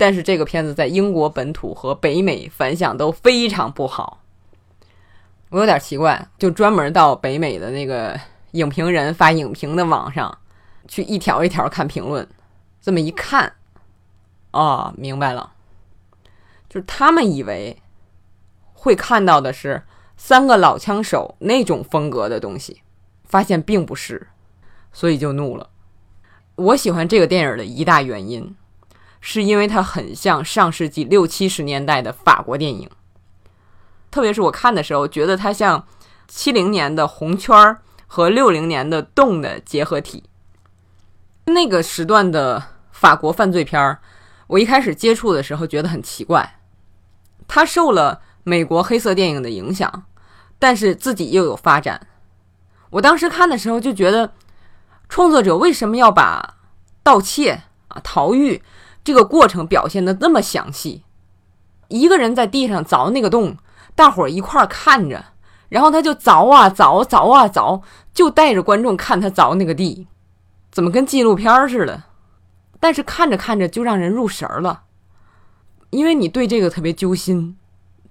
[0.00, 4.22] 但是这个片子在英国本土和北美反响都非常不好。
[5.50, 8.18] 我有点奇怪，就专门到北美的那个
[8.52, 10.38] 影评人发影评的网上。
[10.88, 12.26] 去一条一条看评论，
[12.80, 13.52] 这么一看，
[14.52, 15.52] 哦，明白了，
[16.66, 17.76] 就是他们以为
[18.72, 19.82] 会看到的是
[20.16, 22.80] 三个老枪手那种风格的东西，
[23.24, 24.28] 发现并不是，
[24.94, 25.68] 所以就怒了。
[26.56, 28.56] 我喜欢这个电影的一大原因，
[29.20, 32.88] 是因为它很像上世纪六七十年代的法国电影，
[34.10, 35.86] 特别是我看的时候，觉得它像
[36.26, 40.24] 七零年的红圈和六零年的洞的结合体。
[41.46, 44.00] 那个时段的法国犯罪片儿，
[44.46, 46.58] 我一开始接触的时候觉得很奇怪。
[47.46, 50.04] 他受了美国黑色电影的影响，
[50.58, 52.06] 但是自己又有发展。
[52.90, 54.32] 我当时看的时候就觉得，
[55.08, 56.56] 创作者为什么要把
[57.02, 58.62] 盗窃啊、逃狱
[59.02, 61.04] 这个过程表现的那么详细？
[61.88, 63.56] 一个人在地上凿那个洞，
[63.94, 65.24] 大伙儿一块儿看着，
[65.68, 67.82] 然后他就凿啊凿，凿啊凿，
[68.14, 70.06] 就带着观众看他凿那个地。
[70.70, 72.04] 怎么跟纪录片似的？
[72.78, 74.84] 但是看着看着就让人入神了，
[75.90, 77.56] 因为你对这个特别揪心。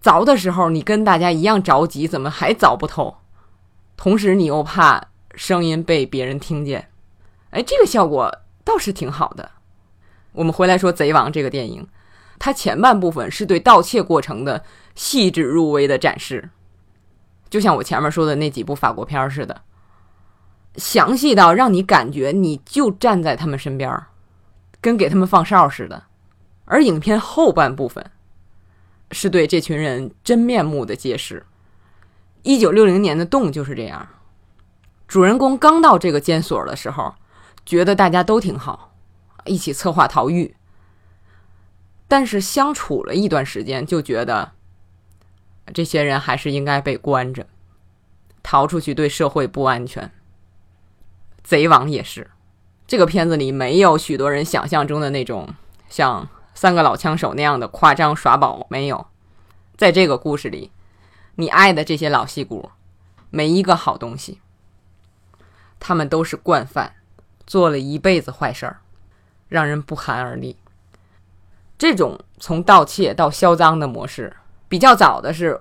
[0.04, 3.18] 凿的时候你跟大家一样着急，怎么还凿不透？
[3.98, 6.90] 同时你又怕声音被别人听见。
[7.52, 9.52] 哎，这个效果倒是挺好的。
[10.32, 11.88] 我们回来说《贼王》这个电影，
[12.38, 14.64] 它前半部分是对盗窃过程的
[14.96, 16.50] 细致入微的展示，
[17.50, 19.62] 就像我前面说的那几部法国片似的。
[20.76, 24.02] 详细到让你感觉你就站在他们身边，
[24.80, 26.04] 跟给他们放哨似的。
[26.66, 28.12] 而影片后半部分
[29.12, 31.46] 是对这群人真面目的揭示。
[32.44, 34.08] 一九六零年的洞就是这样。
[35.08, 37.16] 主人公刚到这个监所的时候，
[37.66, 38.89] 觉得大家都挺好，
[39.50, 40.56] 一起策划逃狱。
[42.08, 44.54] 但是相处了一段时间，就觉得
[45.74, 47.46] 这些人还是应该被关着，
[48.42, 50.12] 逃出去对社会不安全。
[51.44, 52.32] 贼王也是，
[52.88, 55.54] 这个片子里没有许多人想象中的那种
[55.88, 59.08] 像三个老枪手那样的夸张耍宝，没有。
[59.78, 60.72] 在这个故事里，
[61.36, 62.72] 你爱的这些老戏骨，
[63.30, 64.40] 没一个好东西，
[65.80, 66.96] 他们都是惯犯，
[67.46, 68.82] 做了一辈子坏事儿，
[69.50, 70.56] 让人不寒而栗。
[71.78, 74.34] 这种从盗窃到销赃的模式，
[74.70, 75.60] 比较早的是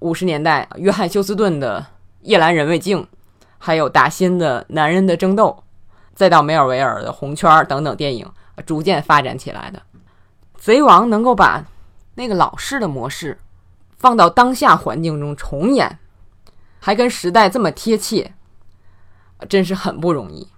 [0.00, 1.80] 五十年代约翰休斯顿的
[2.20, 3.02] 《夜阑人未静》。
[3.62, 5.54] 还有达新的《男人的争斗》，
[6.14, 8.26] 再到梅尔维尔的《红圈》等等电影，
[8.64, 9.82] 逐渐发展起来的。
[10.56, 11.62] 贼王能够把
[12.14, 13.38] 那个老式的模式
[13.98, 15.98] 放到当下环境中重演，
[16.78, 18.32] 还跟时代这么贴切，
[19.46, 20.48] 真是很不容易。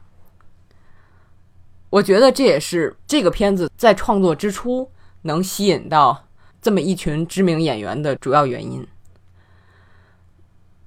[1.93, 4.91] 我觉得这也是这个片子在创作之初
[5.23, 6.27] 能吸引到
[6.63, 8.87] 这么一群知名演员的主要原因。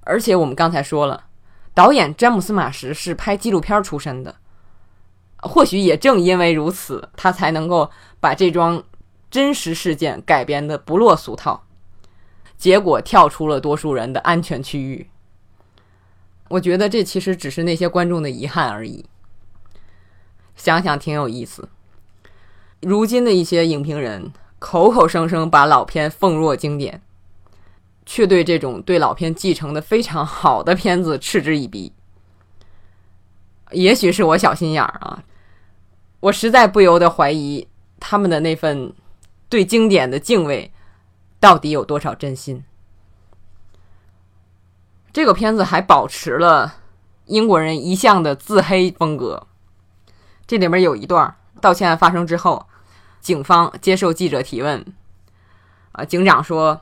[0.01, 1.25] 而且我们刚才说了。
[1.75, 4.33] 导演詹姆斯·马什是拍纪录片出身的，
[5.41, 7.91] 或许也正因为如此，他才能够
[8.21, 8.81] 把这桩
[9.29, 11.65] 真实事件改编的不落俗套，
[12.55, 15.09] 结果跳出了多数人的安全区域。
[16.47, 19.05] 我觉得这其实只是那些观众的遗憾而已。
[20.55, 21.69] 想想挺有意思。
[22.81, 27.01] 如今的一些影评人口口声声把老片奉若经典。
[28.07, 31.91] 却对这种对老片继承的非常好的片子嗤之以鼻。
[33.71, 35.23] 也许是我小心眼儿啊，
[36.19, 37.67] 我实在不由得怀疑
[37.99, 38.93] 他们的那份
[39.49, 40.71] 对经典的敬畏
[41.39, 42.63] 到底有多少真心。
[45.11, 46.75] 这个片子还保持了
[47.25, 49.47] 英国人一向的自黑风格。
[50.47, 52.67] 这里面有一段道歉案发生之后，
[53.21, 54.85] 警方接受记者提问，
[55.93, 56.81] 啊，警长说。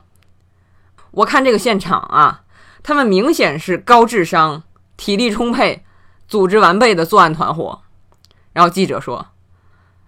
[1.12, 2.42] 我看这个现场啊，
[2.82, 4.64] 他们明显是高智商、
[4.96, 5.84] 体力充沛、
[6.26, 7.82] 组织完备的作案团伙。
[8.52, 9.28] 然后记者说：“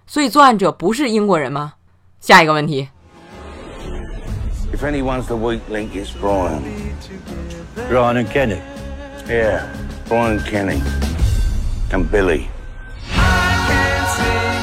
[0.04, 1.74] 所以作案者不是英国人吗？”
[2.18, 2.88] 下一个问题。
[4.72, 6.60] If anyone's the weak link, it's Brian.
[7.88, 8.60] Brian and Kenny.
[9.28, 9.62] Yeah,
[10.08, 10.80] Brian Kenny.
[11.92, 12.48] And Billy.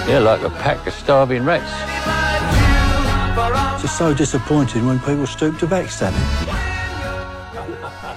[0.06, 1.72] They're like a pack of starving rats.
[3.82, 6.13] Just so disappointing when people stoop to backstabbing.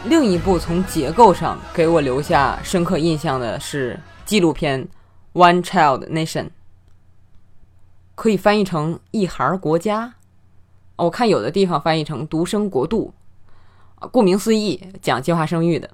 [0.04, 4.84] 另一部从结构上给我留下深刻印象的是纪录片
[5.32, 6.44] 《One Child Nation》，
[8.16, 10.14] 可以翻译成“一孩国家”。
[10.96, 13.14] 我看有的地方翻译成“独生国度”。
[14.10, 15.88] 顾名思义，讲计划生育的。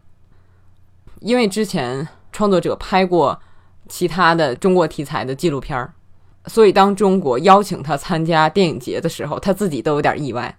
[1.21, 3.41] 因为之前创作者拍过
[3.93, 5.93] 其他的中国题材的纪录片儿。
[6.47, 10.57] 所以，当中国邀请他参加电影节的时候，他自己都有点意外。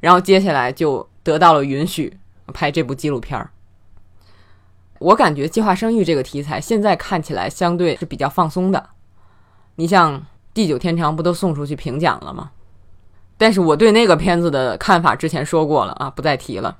[0.00, 2.18] 然后接下来就得到了允许
[2.54, 3.50] 拍这部纪录片儿。
[4.98, 8.88] 我感觉计划生育这个题材现在看起来相对是比较放松的。
[9.74, 10.18] 你像
[10.54, 12.52] 《地久天长》不都送出去评奖了吗？
[13.36, 16.78] 但是我对那个片子的看法之前说过了啊，不再提了。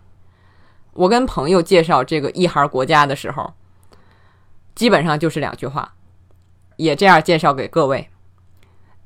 [0.94, 3.52] 我跟朋友介绍这个一孩国家的时候，
[4.76, 5.94] 基本上就是两句话，
[6.76, 8.10] 也这样介绍给各位。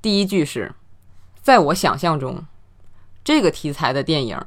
[0.02, 0.74] 第一句是，
[1.40, 2.44] 在我想象中，
[3.22, 4.38] 这个题材的电影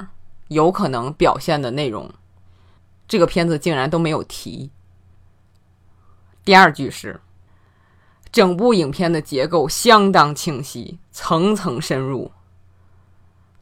[0.50, 2.14] 有可能表现的内容，
[3.08, 4.70] 这个片子竟然都没有提。
[6.44, 7.22] 第二句是，
[8.30, 12.34] 整部影片的结构相当清晰，层层深入，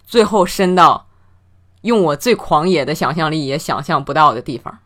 [0.04, 1.08] 最后深到
[1.82, 4.80] 用我最狂野的想象力也想象不到的地方。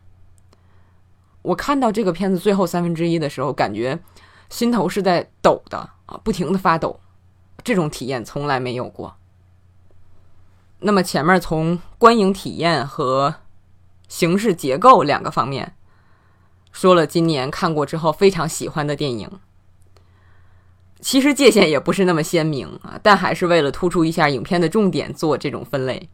[1.46, 3.98] 我看到这个片子最后三分之一的时候，感觉
[4.50, 5.90] 心头是在抖的。
[6.06, 7.00] 啊，不停的发抖，
[7.64, 9.16] 这种体验从来没有过。
[10.78, 13.34] 那么前面从观影体验和
[14.06, 15.74] 形式结构两个方面
[16.70, 19.28] 说了，今年看过之后非常喜欢的电影，
[21.00, 26.08] 其实界限也不是那么鲜明啊，但还是为了突出一下影片的重点做这种分类。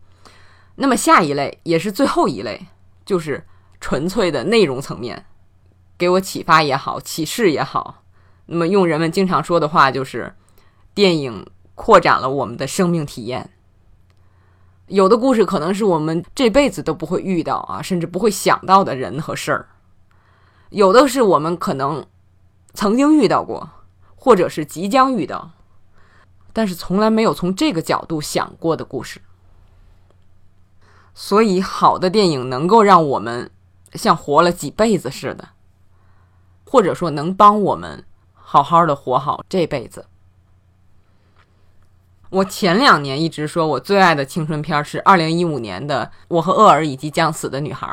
[0.77, 2.67] 那么下一类也是最后一类，
[3.05, 3.45] 就是
[3.83, 5.27] 纯粹的内容层面，
[5.99, 8.05] 给我启发也好，启示也好。
[8.47, 10.35] 那么，用人们经常说的话，就是
[10.95, 13.51] 电影扩展了我们的生命体验。
[14.87, 19.67] 有的故事可能是我们这辈子都不会遇到啊，甚至不会想到的人和事儿；
[20.71, 22.07] 有的是我们可能
[22.75, 23.69] 曾经遇到过，
[24.15, 25.51] 或者是即将遇到，
[26.53, 29.21] 但是从来没有从这个角度想过的故事。
[31.15, 33.51] 所以，好的电影能够让我们
[33.95, 35.51] 像活了几辈子似的，
[36.67, 38.05] 或者说能帮我们。
[38.45, 40.05] 好好的活好这辈子。
[42.29, 47.87] 我前两年一直说我最爱的青春片是二零一五年的《我和厄尔以及将死的女孩》，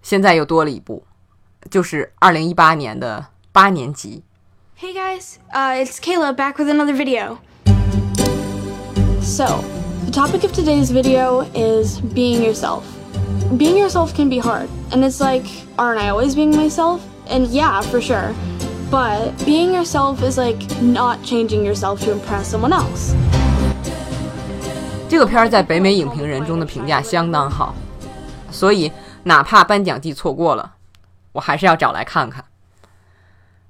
[0.00, 1.02] 现在又多了一部，
[1.68, 4.22] 就是二零一八年的八年级。
[4.78, 7.38] Hey guys, uh, it's Kayla back with another video.
[9.20, 9.64] So,
[10.04, 12.84] the topic of today's video is being yourself.
[13.56, 15.44] Being yourself can be hard, and it's like,
[15.76, 17.00] aren't I always being myself?
[17.28, 18.34] And yeah, for sure.
[18.90, 23.14] But being yourself is like not changing yourself to impress someone else.
[25.08, 27.74] 这个片儿在北美影评人中的评价相当好，
[28.50, 28.90] 所以
[29.24, 30.74] 哪怕颁奖季错过了，
[31.32, 32.44] 我还是要找来看看。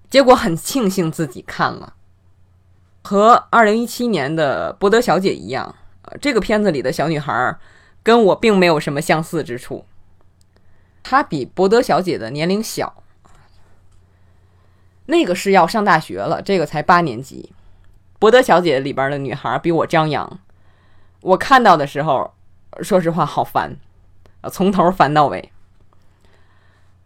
[0.08, 1.94] 结果很庆幸自己看了，
[3.02, 5.74] 和2017年的《博德小姐》一样，
[6.20, 7.56] 这个片子里的小女孩
[8.02, 9.84] 跟我并没有什么相似之处。
[11.02, 13.02] 她比伯德小姐的年龄小。
[15.06, 17.52] 那个是要上大学了，这个才八年级。
[18.18, 20.38] 伯德小姐里边的女孩比我张扬，
[21.20, 22.32] 我看到的时候，
[22.80, 23.76] 说实话好烦，
[24.50, 25.50] 从头烦到尾。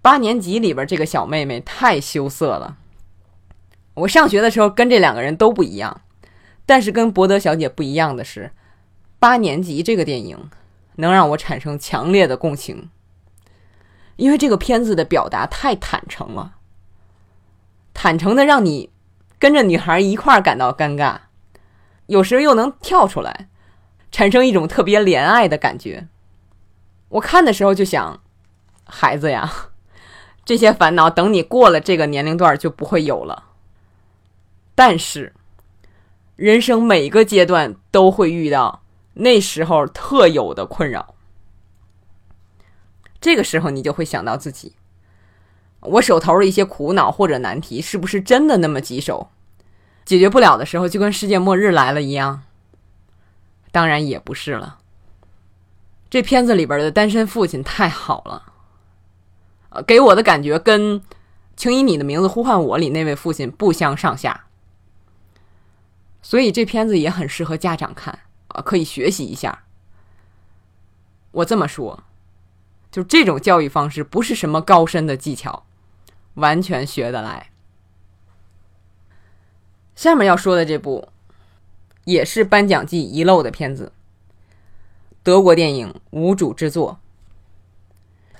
[0.03, 2.77] 八年级里边这个小妹妹太羞涩了。
[3.95, 6.03] 我上学的时候跟这两个人都不一样，
[6.67, 8.53] 但是跟博德小姐不一样的是，
[9.19, 10.51] 八年级这个电影
[10.97, 12.91] 能让我产生强烈的共情，
[14.17, 16.57] 因为这个片子的表达太坦诚了，
[17.95, 18.91] 坦诚的让你
[19.39, 21.19] 跟着女孩一块儿感到尴尬，
[22.07, 23.49] 有时又能跳出来，
[24.11, 26.09] 产生一种特别怜爱的感觉。
[27.09, 28.21] 我看的时候就想，
[28.85, 29.51] 孩子呀，
[30.45, 33.45] 这些烦恼等你过了这个年龄段就不会有了。
[34.75, 35.35] 但是，
[36.37, 38.83] 人生每个阶段都会遇到
[39.19, 41.15] 那时候特有的困扰。
[43.21, 44.75] 这个时候，你就会想到自己，
[45.81, 49.31] 我手头的一些苦恼或者难题，是不是真的那么棘手？
[50.05, 52.43] 解决不了的时候，就跟世界末日来了一样？
[53.73, 54.79] 当然也不是了。
[56.09, 58.53] 这片子里边的单身父亲太好了，
[59.71, 61.01] 呃，给我的感觉跟
[61.57, 64.45] 《请以你的名字呼唤我》里那位父亲不相上下。
[66.23, 68.21] 所以这片子也很适合家长看
[68.63, 69.65] 可以学习一下。
[71.33, 72.05] 我这么说，
[72.91, 75.65] 就这种教育方式不是什么高深的技巧，
[76.35, 77.51] 完全学得来。
[79.95, 81.09] 下面要说的这部，
[82.05, 83.93] 也是颁奖季遗漏的片子，
[85.23, 86.99] 德国电影无主之作。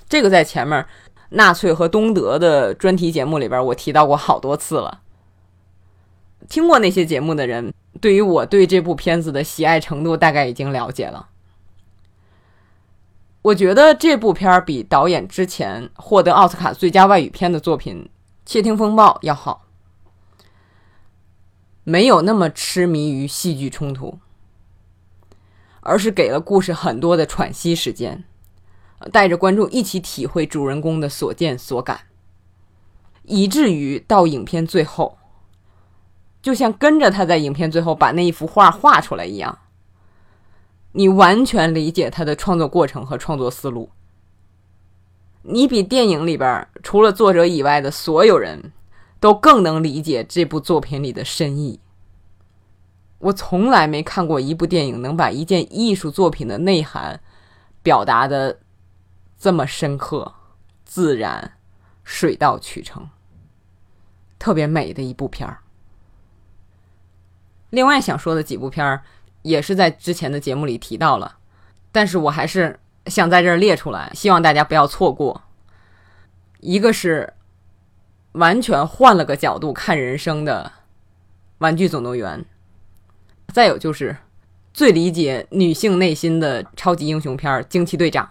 [0.09, 0.85] 这个在前面
[1.29, 5.01] 纳粹和东德的专题节目里边，我提到过好多次了。
[6.47, 11.29] 听过那些节目的人，对于我对这部片子的喜爱程度，大概已经了解了。
[13.41, 18.03] 我觉得这部片儿比导演之前获得奥斯卡最佳外语片的作品
[18.45, 19.65] 《窃听风暴》要好，
[21.83, 24.19] 没有那么痴迷于戏剧冲突，
[25.81, 28.25] 而是给了故事很多的喘息时间，
[29.11, 32.01] 带着观众一起体会主人公的所见所感，
[33.23, 35.17] 以至于到影片最后。
[36.41, 39.57] 就像跟着他在影片最后把那一幅画画出来一样，
[40.93, 43.89] 你完全理解他的创作过程和创作思路。
[45.41, 48.71] 你比电影里边除了作者以外的所有人
[49.19, 51.79] 都更能理解这部作品里的深意。
[53.19, 57.19] 我从来没看过一部电影能把一件艺术作品的内涵
[57.81, 58.59] 表达的
[59.39, 60.33] 这么深刻、
[60.85, 61.53] 自然、
[62.03, 63.09] 水到渠成，
[64.37, 65.59] 特别美的一部片儿。
[67.71, 69.01] 另外想说的几部片儿，
[69.41, 71.37] 也是在之前的节目里提到了，
[71.91, 75.43] 但是我还是想在这儿列出来，希望大家不要错过。
[76.61, 77.33] 一个是
[78.31, 80.71] 完全换了个角度看人生的
[81.57, 82.39] 《玩具总动员》，
[83.53, 84.15] 再有就是
[84.73, 88.25] 最理解女性内心的超级英雄片《惊奇队长》，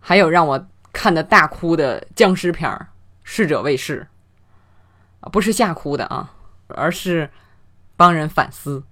[0.00, 2.70] 还有让我看的大哭的僵尸片
[3.22, 4.06] 《逝者未逝》，
[5.30, 6.32] 不是吓哭的啊，
[6.68, 7.28] 而是。
[7.98, 8.84] 帮人反思，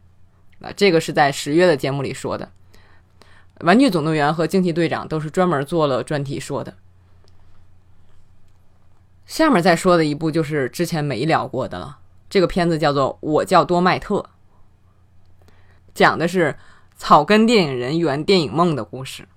[0.60, 2.50] 啊，这个是在十月的节目里说的，
[3.64, 6.74] 《玩具总动员》和《惊奇队长》都是专门做了专题说的。
[9.26, 11.98] 下面再说的一部就是之前没聊过的了，
[12.28, 14.16] 这个片子叫做《我叫多麦特》，
[15.94, 16.56] 讲的是
[16.96, 19.28] 草根电影人圆电影梦的故事。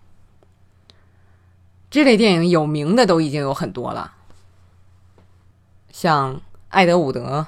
[1.92, 4.16] 这类电影有名的都已经有很多了，
[5.92, 7.46] 像艾德伍德。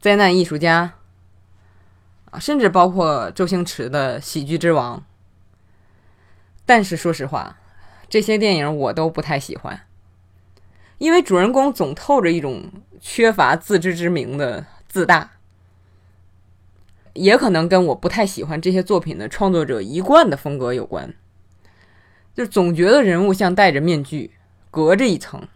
[0.00, 0.94] 灾难艺术家
[2.30, 4.98] 啊，甚至包括周星驰的《喜剧之王》。
[6.64, 7.58] 但是说实话，
[8.08, 9.82] 这些电影我都不太喜欢，
[10.96, 15.32] 因为主人公总透着一种缺乏自知之明的自大，
[17.12, 21.12] 也可能跟我不太喜欢这些作品的创作者一贯的风格有关，
[22.34, 24.32] 就总觉得人物像戴着面具，
[24.70, 25.46] 隔着一层，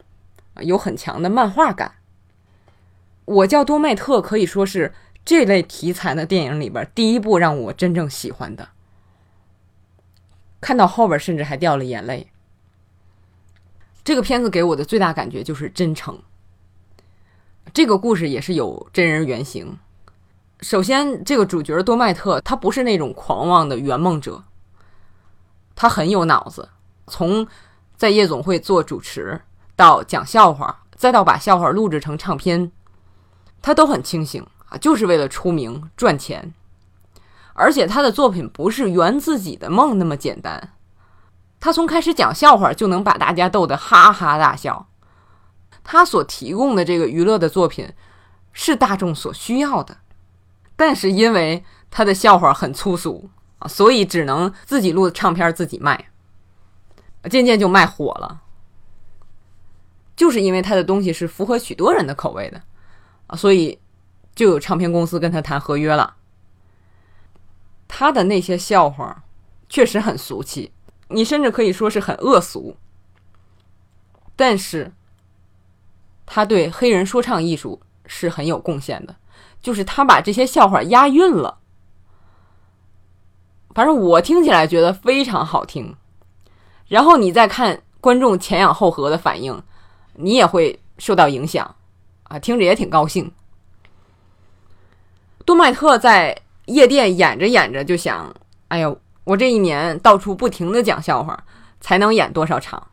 [0.61, 1.95] 有很强的漫画感。
[3.25, 4.93] 我叫多麦特，可以说是
[5.25, 8.69] 这类题材的电影里边第一部让我真正喜欢的。
[10.61, 12.31] 看到后边甚至还掉了眼泪。
[14.03, 16.21] 这个片子给我的最大感觉就是真诚。
[17.73, 19.79] 这个故事也是有真人原型。
[20.61, 24.45] 首先，这个主角多麦特他不是那种狂妄的圆梦者，
[25.75, 26.69] 他很有脑子。
[27.07, 27.47] 从
[27.97, 29.41] 在夜总会做主持，
[29.77, 32.71] 到讲笑话，再到把笑话录制成唱片。
[33.65, 36.53] 他都很清醒啊，就是为了出名赚钱，
[37.55, 40.75] 而且他的作品不是圆自己的梦那么简单。
[41.59, 44.87] 他从开始讲笑话就能把大家逗得哈哈大笑。
[45.83, 47.91] 他所提供的这个娱乐的作品
[48.53, 49.97] 是大众所需要的，
[50.77, 56.11] 但是因为他的笑话很粗俗啊，所以只能自己录唱片自己卖，
[57.31, 58.43] 渐渐就卖火了。
[60.15, 62.61] 就是因为他的东西是符合许多人的口味的
[63.27, 63.79] 啊，所以
[64.35, 66.17] 就有唱片公司跟他谈合约了。
[67.87, 69.25] 他的那些笑话
[69.69, 70.73] 确实很俗气，
[71.09, 72.77] 你甚至可以说是很恶俗。
[74.37, 74.93] 但是，
[76.27, 79.15] 他对黑人说唱艺术是很有贡献的，
[79.63, 81.59] 就是他把这些笑话押韵了。
[83.75, 85.97] 反正我听起来觉得非常好听。
[86.89, 89.63] 然后你再看观众前仰后合的反应，
[90.15, 91.77] 你也会受到影响
[92.39, 93.31] 听着也挺高兴。
[95.47, 98.35] 杜麦特在夜店演着演着就想
[98.69, 101.45] ：“哎呦，我这一年到处不停的讲笑话，
[101.81, 102.87] 才能演多少场？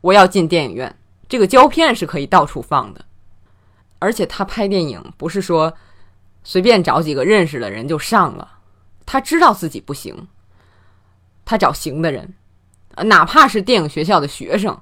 [0.00, 0.96] 我要进电影院，
[1.28, 3.04] 这个胶片是可以到处放的。
[3.98, 5.74] 而且他拍电影不是说
[6.42, 8.58] 随便找几个认识的人就上了，
[9.04, 10.28] 他知道自己不行，
[11.44, 12.34] 他找行的人。”
[13.04, 14.78] 哪怕是电影学校的学生，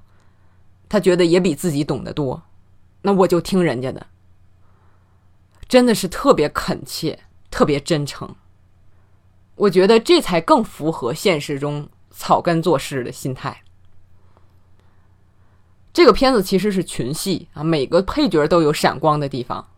[0.88, 2.42] 他觉得也比自己懂得多，
[3.03, 4.07] 那我就听人家的。
[5.68, 7.18] 真的是特别恳切，
[7.51, 8.34] 特别真诚。
[9.57, 13.62] 我觉得这才更符合现实中草根做事的心态。
[15.92, 19.68] 这个片子其实是群戏啊，每个配角都有闪光的地方，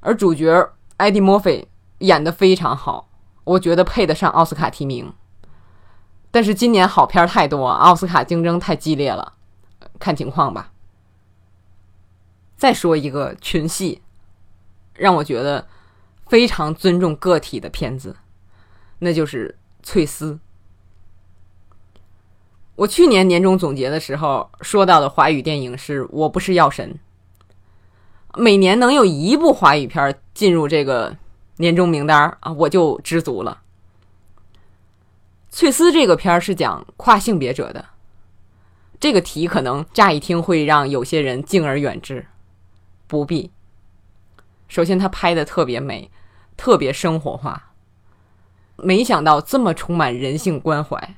[0.00, 1.68] 而主角艾迪·墨菲
[1.98, 3.10] 演的非常好，
[3.44, 5.12] 我觉得配得上奥斯卡提名。
[6.30, 9.34] 但是今年好片太多，奥斯卡竞争太激烈了，
[9.98, 10.72] 看情况吧。
[12.58, 14.02] 再说一个群戏，
[14.94, 15.66] 让我觉得
[16.26, 18.16] 非常尊重个体的片子，
[18.98, 19.56] 那就是
[19.86, 20.34] 《翠丝》。
[22.74, 26.98] 我去年年终总结的时候说到的华语电影是《我不是药神》，
[28.40, 31.16] 每年能有一部华语片进入这个
[31.56, 33.62] 年终名单啊，我就知足了。
[35.50, 37.84] 翠丝这个片儿是讲跨性别者的，
[39.00, 42.26] 这个题可能乍一听会让有些人敬而远之，
[43.08, 43.50] 不必。
[44.68, 46.08] 首先，他拍的特别美，
[46.56, 47.72] 特别生活化，
[48.76, 51.16] 没想到这么充满人性关怀，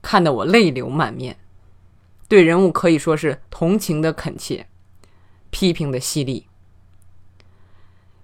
[0.00, 1.36] 看得我泪流满面。
[2.28, 4.68] 对人物可以说是同情的恳切，
[5.50, 6.46] 批评的犀利。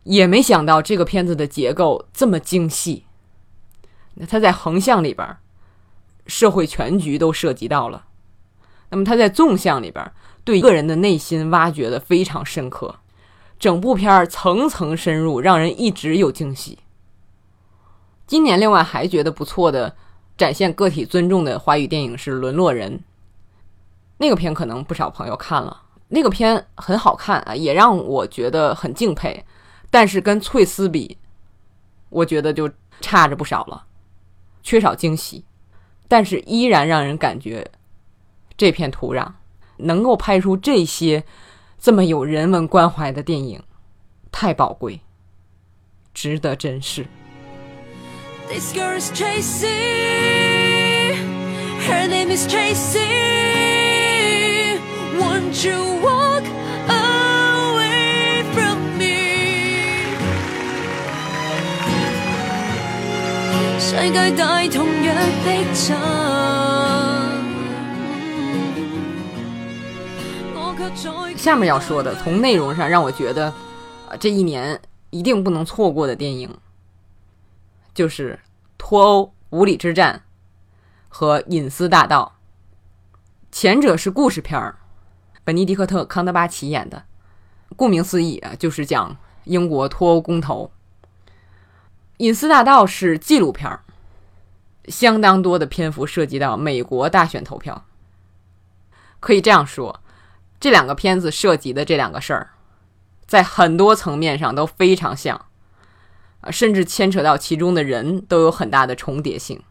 [0.04, 3.04] 也没想到这个片子的结构这么精细。
[4.14, 5.36] 那他在横向里边，
[6.26, 8.06] 社会全局都涉及到了；
[8.88, 10.12] 那么他在纵向里边，
[10.44, 12.99] 对个人的内心挖掘的非常深刻。
[13.60, 16.78] 整部片儿层层深入，让人一直有惊喜。
[18.26, 19.94] 今年另外还觉得不错的，
[20.38, 22.98] 展现个体尊重的华语电影是《沦落人》。
[24.16, 29.44] 那个片可能不少朋友看了，那个片很好看啊，也让我觉得很敬佩。
[29.90, 31.18] 但是跟《翠丝》比，
[32.08, 33.84] 我觉得就差着不少了。
[34.62, 35.44] 缺少惊喜，
[36.08, 37.70] 但是依然让人感觉
[38.56, 39.26] 这片土壤
[39.78, 41.24] 能够拍出这些
[41.80, 43.62] 这么有人文关怀的电影，
[44.30, 45.00] 太宝贵，
[46.12, 47.06] 值得珍视。
[63.78, 66.39] 世界大，同样逼真。
[71.36, 73.46] 下面要说的，从内容上让我觉得，
[74.08, 76.54] 啊，这一年一定不能错过的电影，
[77.94, 78.38] 就是
[78.76, 80.16] 《脱欧无理之战》
[81.08, 82.34] 和《隐私大道》。
[83.50, 84.76] 前者是故事片儿，
[85.42, 87.04] 本尼迪克特·康德巴奇演的，
[87.74, 90.70] 顾名思义啊，就是讲英国脱欧公投。
[92.18, 93.82] 隐私大道是纪录片儿，
[94.88, 97.86] 相当多的篇幅涉及到美国大选投票。
[99.18, 100.00] 可以这样说，
[100.60, 102.50] 这两个片子涉及的这两个事儿，
[103.26, 105.46] 在很多层面上都非常像，
[106.42, 109.62] 啊，甚至牵扯到其中的人都有很大的重叠性。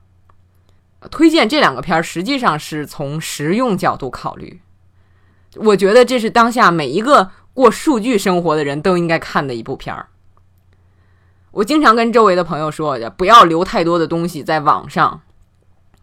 [1.11, 4.59] 推荐这两个片儿，实际上是从实用角度考虑。
[5.55, 10.07] 我觉得这是当下每一个过数据生活的人都应该看的一部片儿。
[11.51, 15.21] 我经常跟周围的朋友说，不要留太多的东西在网上，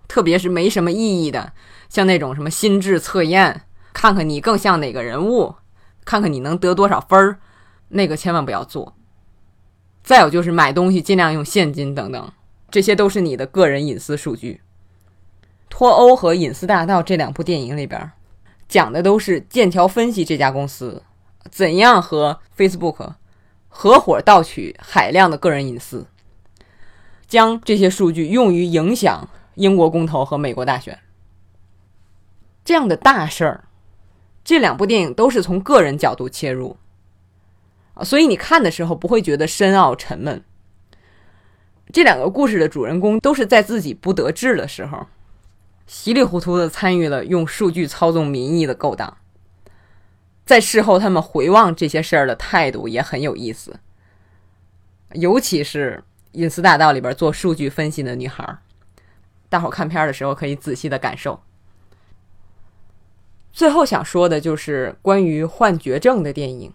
[0.09, 1.53] 特别是没什么意义的，
[1.89, 3.66] 像那种什么心智测验，
[3.97, 5.55] 看看你更像哪个人物，
[6.05, 7.39] 看看你能得多少分儿，
[7.89, 8.95] 那个千万不要做。
[10.05, 12.31] 再有就是买东西尽量用现金等等，
[12.71, 14.61] 这些都是你的个人隐私数据。
[15.71, 18.13] 脱欧和隐私大道这两部电影里边，
[18.69, 21.03] 讲的都是剑桥分析这家公司
[21.51, 23.15] 怎样和 Facebook。
[23.71, 26.07] 合伙盗取海量的个人隐私，
[27.27, 30.99] 将这些数据用于影响英国公投和美国大选，
[32.63, 33.65] 这样的大事儿，
[34.47, 36.77] 这两部电影都是从个人角度切入，
[38.05, 40.45] 所以你看的时候不会觉得深奥沉闷。
[41.93, 45.09] 这两个故事的主人公都是在自己不得志的时候，
[45.89, 49.17] 稀里糊涂的参与了用数据操纵民意的勾当。
[50.45, 53.81] 在事后，他们回望这些事儿的态度也很有意思，
[55.15, 56.05] 尤其是
[56.39, 58.59] 《隐私大道》里边做数据分析的女孩，
[59.49, 61.43] 大伙看片的时候可以仔细的感受。
[63.57, 66.71] 最后想说的就是关于幻觉症的电影。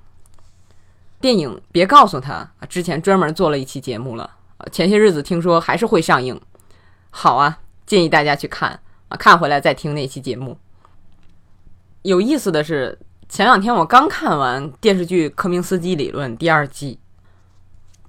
[1.19, 4.27] 电影别告诉他，之前专门做了一期节目了。
[4.71, 6.41] 前些日子听说还是会上映，
[7.11, 8.79] 好啊，建议大家去看
[9.09, 10.57] 啊，看回来再听那期节目。
[12.01, 12.97] 有意思的是，
[13.29, 16.97] 前两天我刚看完电视剧《科明斯基理论》第二季，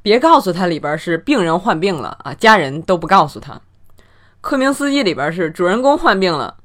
[0.01, 3.61] 别告诉他里边是病人患病了啊，家人都不告诉他。
[4.41, 6.57] 科明斯基里边是主人公患病了，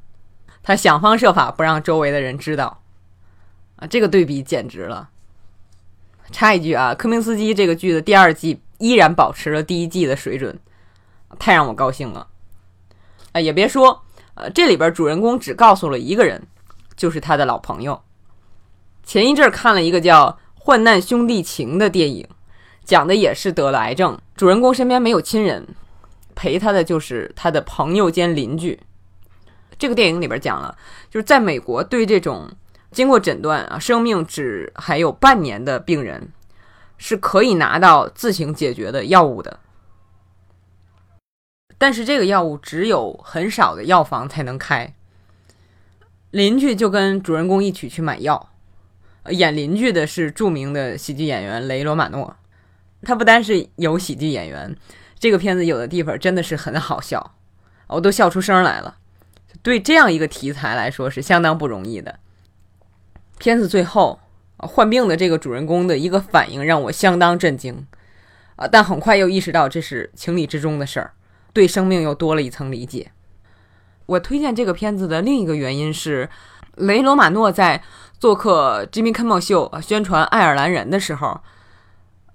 [0.68, 2.82] 他想方设法不让周围的人知道
[3.78, 5.08] 啊，这个对比简直了。
[6.30, 8.60] 插一句啊，科明斯基这个剧的第二季。
[8.80, 10.60] 依然保持了第一季的水准，
[11.40, 12.28] 太让我高兴了。
[13.32, 14.04] 啊，也别说，
[14.36, 16.46] 呃，这里边主人公只告诉了一个人，
[16.96, 18.00] 就是他的老朋友。
[19.04, 22.28] 前一阵看了一个叫《患难兄弟情》的电影，
[22.84, 25.66] 讲的也是得了癌症，主人公身边没有亲人，
[26.36, 28.80] 陪他的就是他的朋友兼邻居。
[29.78, 30.78] 这个电影里边讲了，
[31.10, 32.50] 就是在美国对这种
[32.92, 36.32] 经过诊断啊，生命只还有半年的病人。
[37.00, 39.60] 是可以拿到自行解决的药物的，
[41.78, 44.96] 但是这个药物只有很少的药房才能开。
[46.32, 48.50] 邻居就跟主人公一起去买药，
[49.30, 52.36] 演邻居的是著名的喜剧演员雷罗马诺。
[53.04, 54.76] 他不单是有喜剧演员，
[55.20, 57.36] 这个片子有的地方真的是很好笑，
[57.86, 58.98] 我都笑出声来了。
[59.62, 62.20] 对这样一个题材来说是相当不容易的。
[63.38, 64.20] 片子最后。
[64.60, 67.86] 患病的这个主人公的一个反应让我相当震惊，
[68.56, 68.68] 啊！
[68.68, 71.14] 但很快又意识到这是情理之中的事儿，
[71.54, 73.12] 对生命又多了一层理解。
[74.08, 76.28] 我推荐这个片子的另一个原因是，
[76.78, 77.84] 雷罗马诺在
[78.18, 81.40] 做客 Jimmy Kimmel 秀宣传《爱尔兰人》的时候，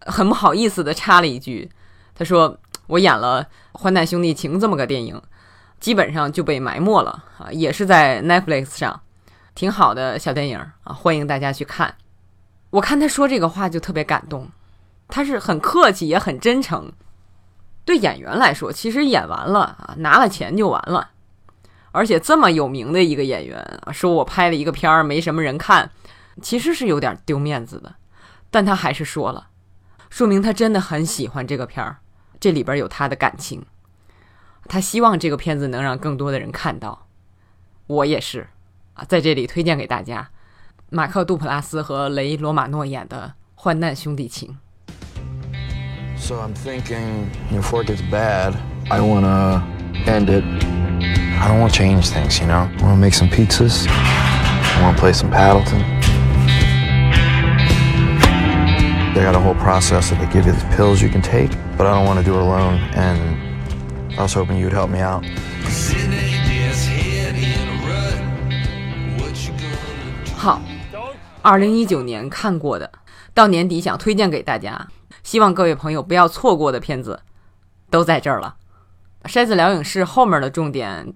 [0.07, 1.69] 很不好意思的插了一句，
[2.15, 2.57] 他说
[2.87, 3.43] ：“我演了
[3.73, 5.21] 《患难兄弟情》这么个电影，
[5.83, 9.01] 基本上就被埋没了啊，也是在 Netflix 上，
[9.53, 11.97] 挺好的小电影啊，欢迎大家去看。”
[12.71, 14.49] 我看他说这个话就特别感动，
[15.09, 16.93] 他是很客气也很真诚。
[17.85, 21.11] 对演员来说，其实演完了啊，拿了钱就完了。
[21.91, 25.91] 而且这么有名的一个演员啊，说我拍了一个片儿没什么人看，
[26.41, 27.93] 其实是有点丢面子的。
[28.53, 29.49] 但他还是说了，
[30.09, 31.97] 说明他真的很喜欢这个片儿，
[32.39, 33.67] 这里边有他的感情。
[34.69, 37.07] 他希望这个片子能让更多的人看到。
[37.87, 38.49] 我也是
[38.95, 40.29] 啊，在这里推荐给大家。
[40.91, 44.57] 马克·杜普拉斯和雷·罗马诺演的《患难兄弟情》。
[46.17, 48.55] So I'm thinking before it gets bad,
[48.89, 49.63] I wanna
[50.07, 50.45] end it.
[51.41, 52.69] I don't wanna change things, you know?
[52.79, 53.89] I wanna make some pizzas.
[53.89, 55.83] I wanna play some Paddleton.
[59.15, 61.87] They got a whole process that they give you the pills you can take, but
[61.87, 62.81] I don't want to do it alone.
[62.95, 63.42] And
[64.17, 65.25] I was hoping you'd help me out.
[70.37, 70.61] 好。
[71.41, 72.93] 二零一九年看过的，
[73.35, 74.89] 到年底想推荐给大家，
[75.25, 77.21] 希望各位朋友不要错过的片子，
[77.91, 78.55] 都在这儿了。
[79.25, 81.13] 筛子聊影视后面的重点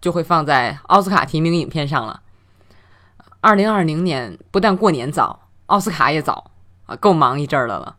[0.00, 2.22] 就会放在奥斯卡提名影片上了。
[3.40, 6.50] 二零二零年不但过年早，奥斯卡也早
[6.86, 7.96] 啊，够忙一阵儿的了。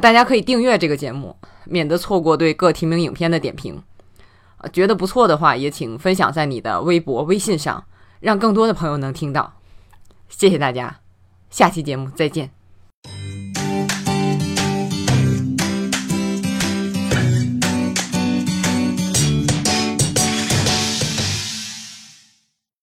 [0.00, 3.82] 大家可以订阅这个节目，免得错过对各提名影片的点评。
[4.72, 7.82] 觉得不错的话，也请分享在你的微博、微信上，
[8.20, 9.54] 让更多的朋友能听到。
[10.28, 11.00] 谢谢大家，
[11.48, 12.59] 下期节目再见。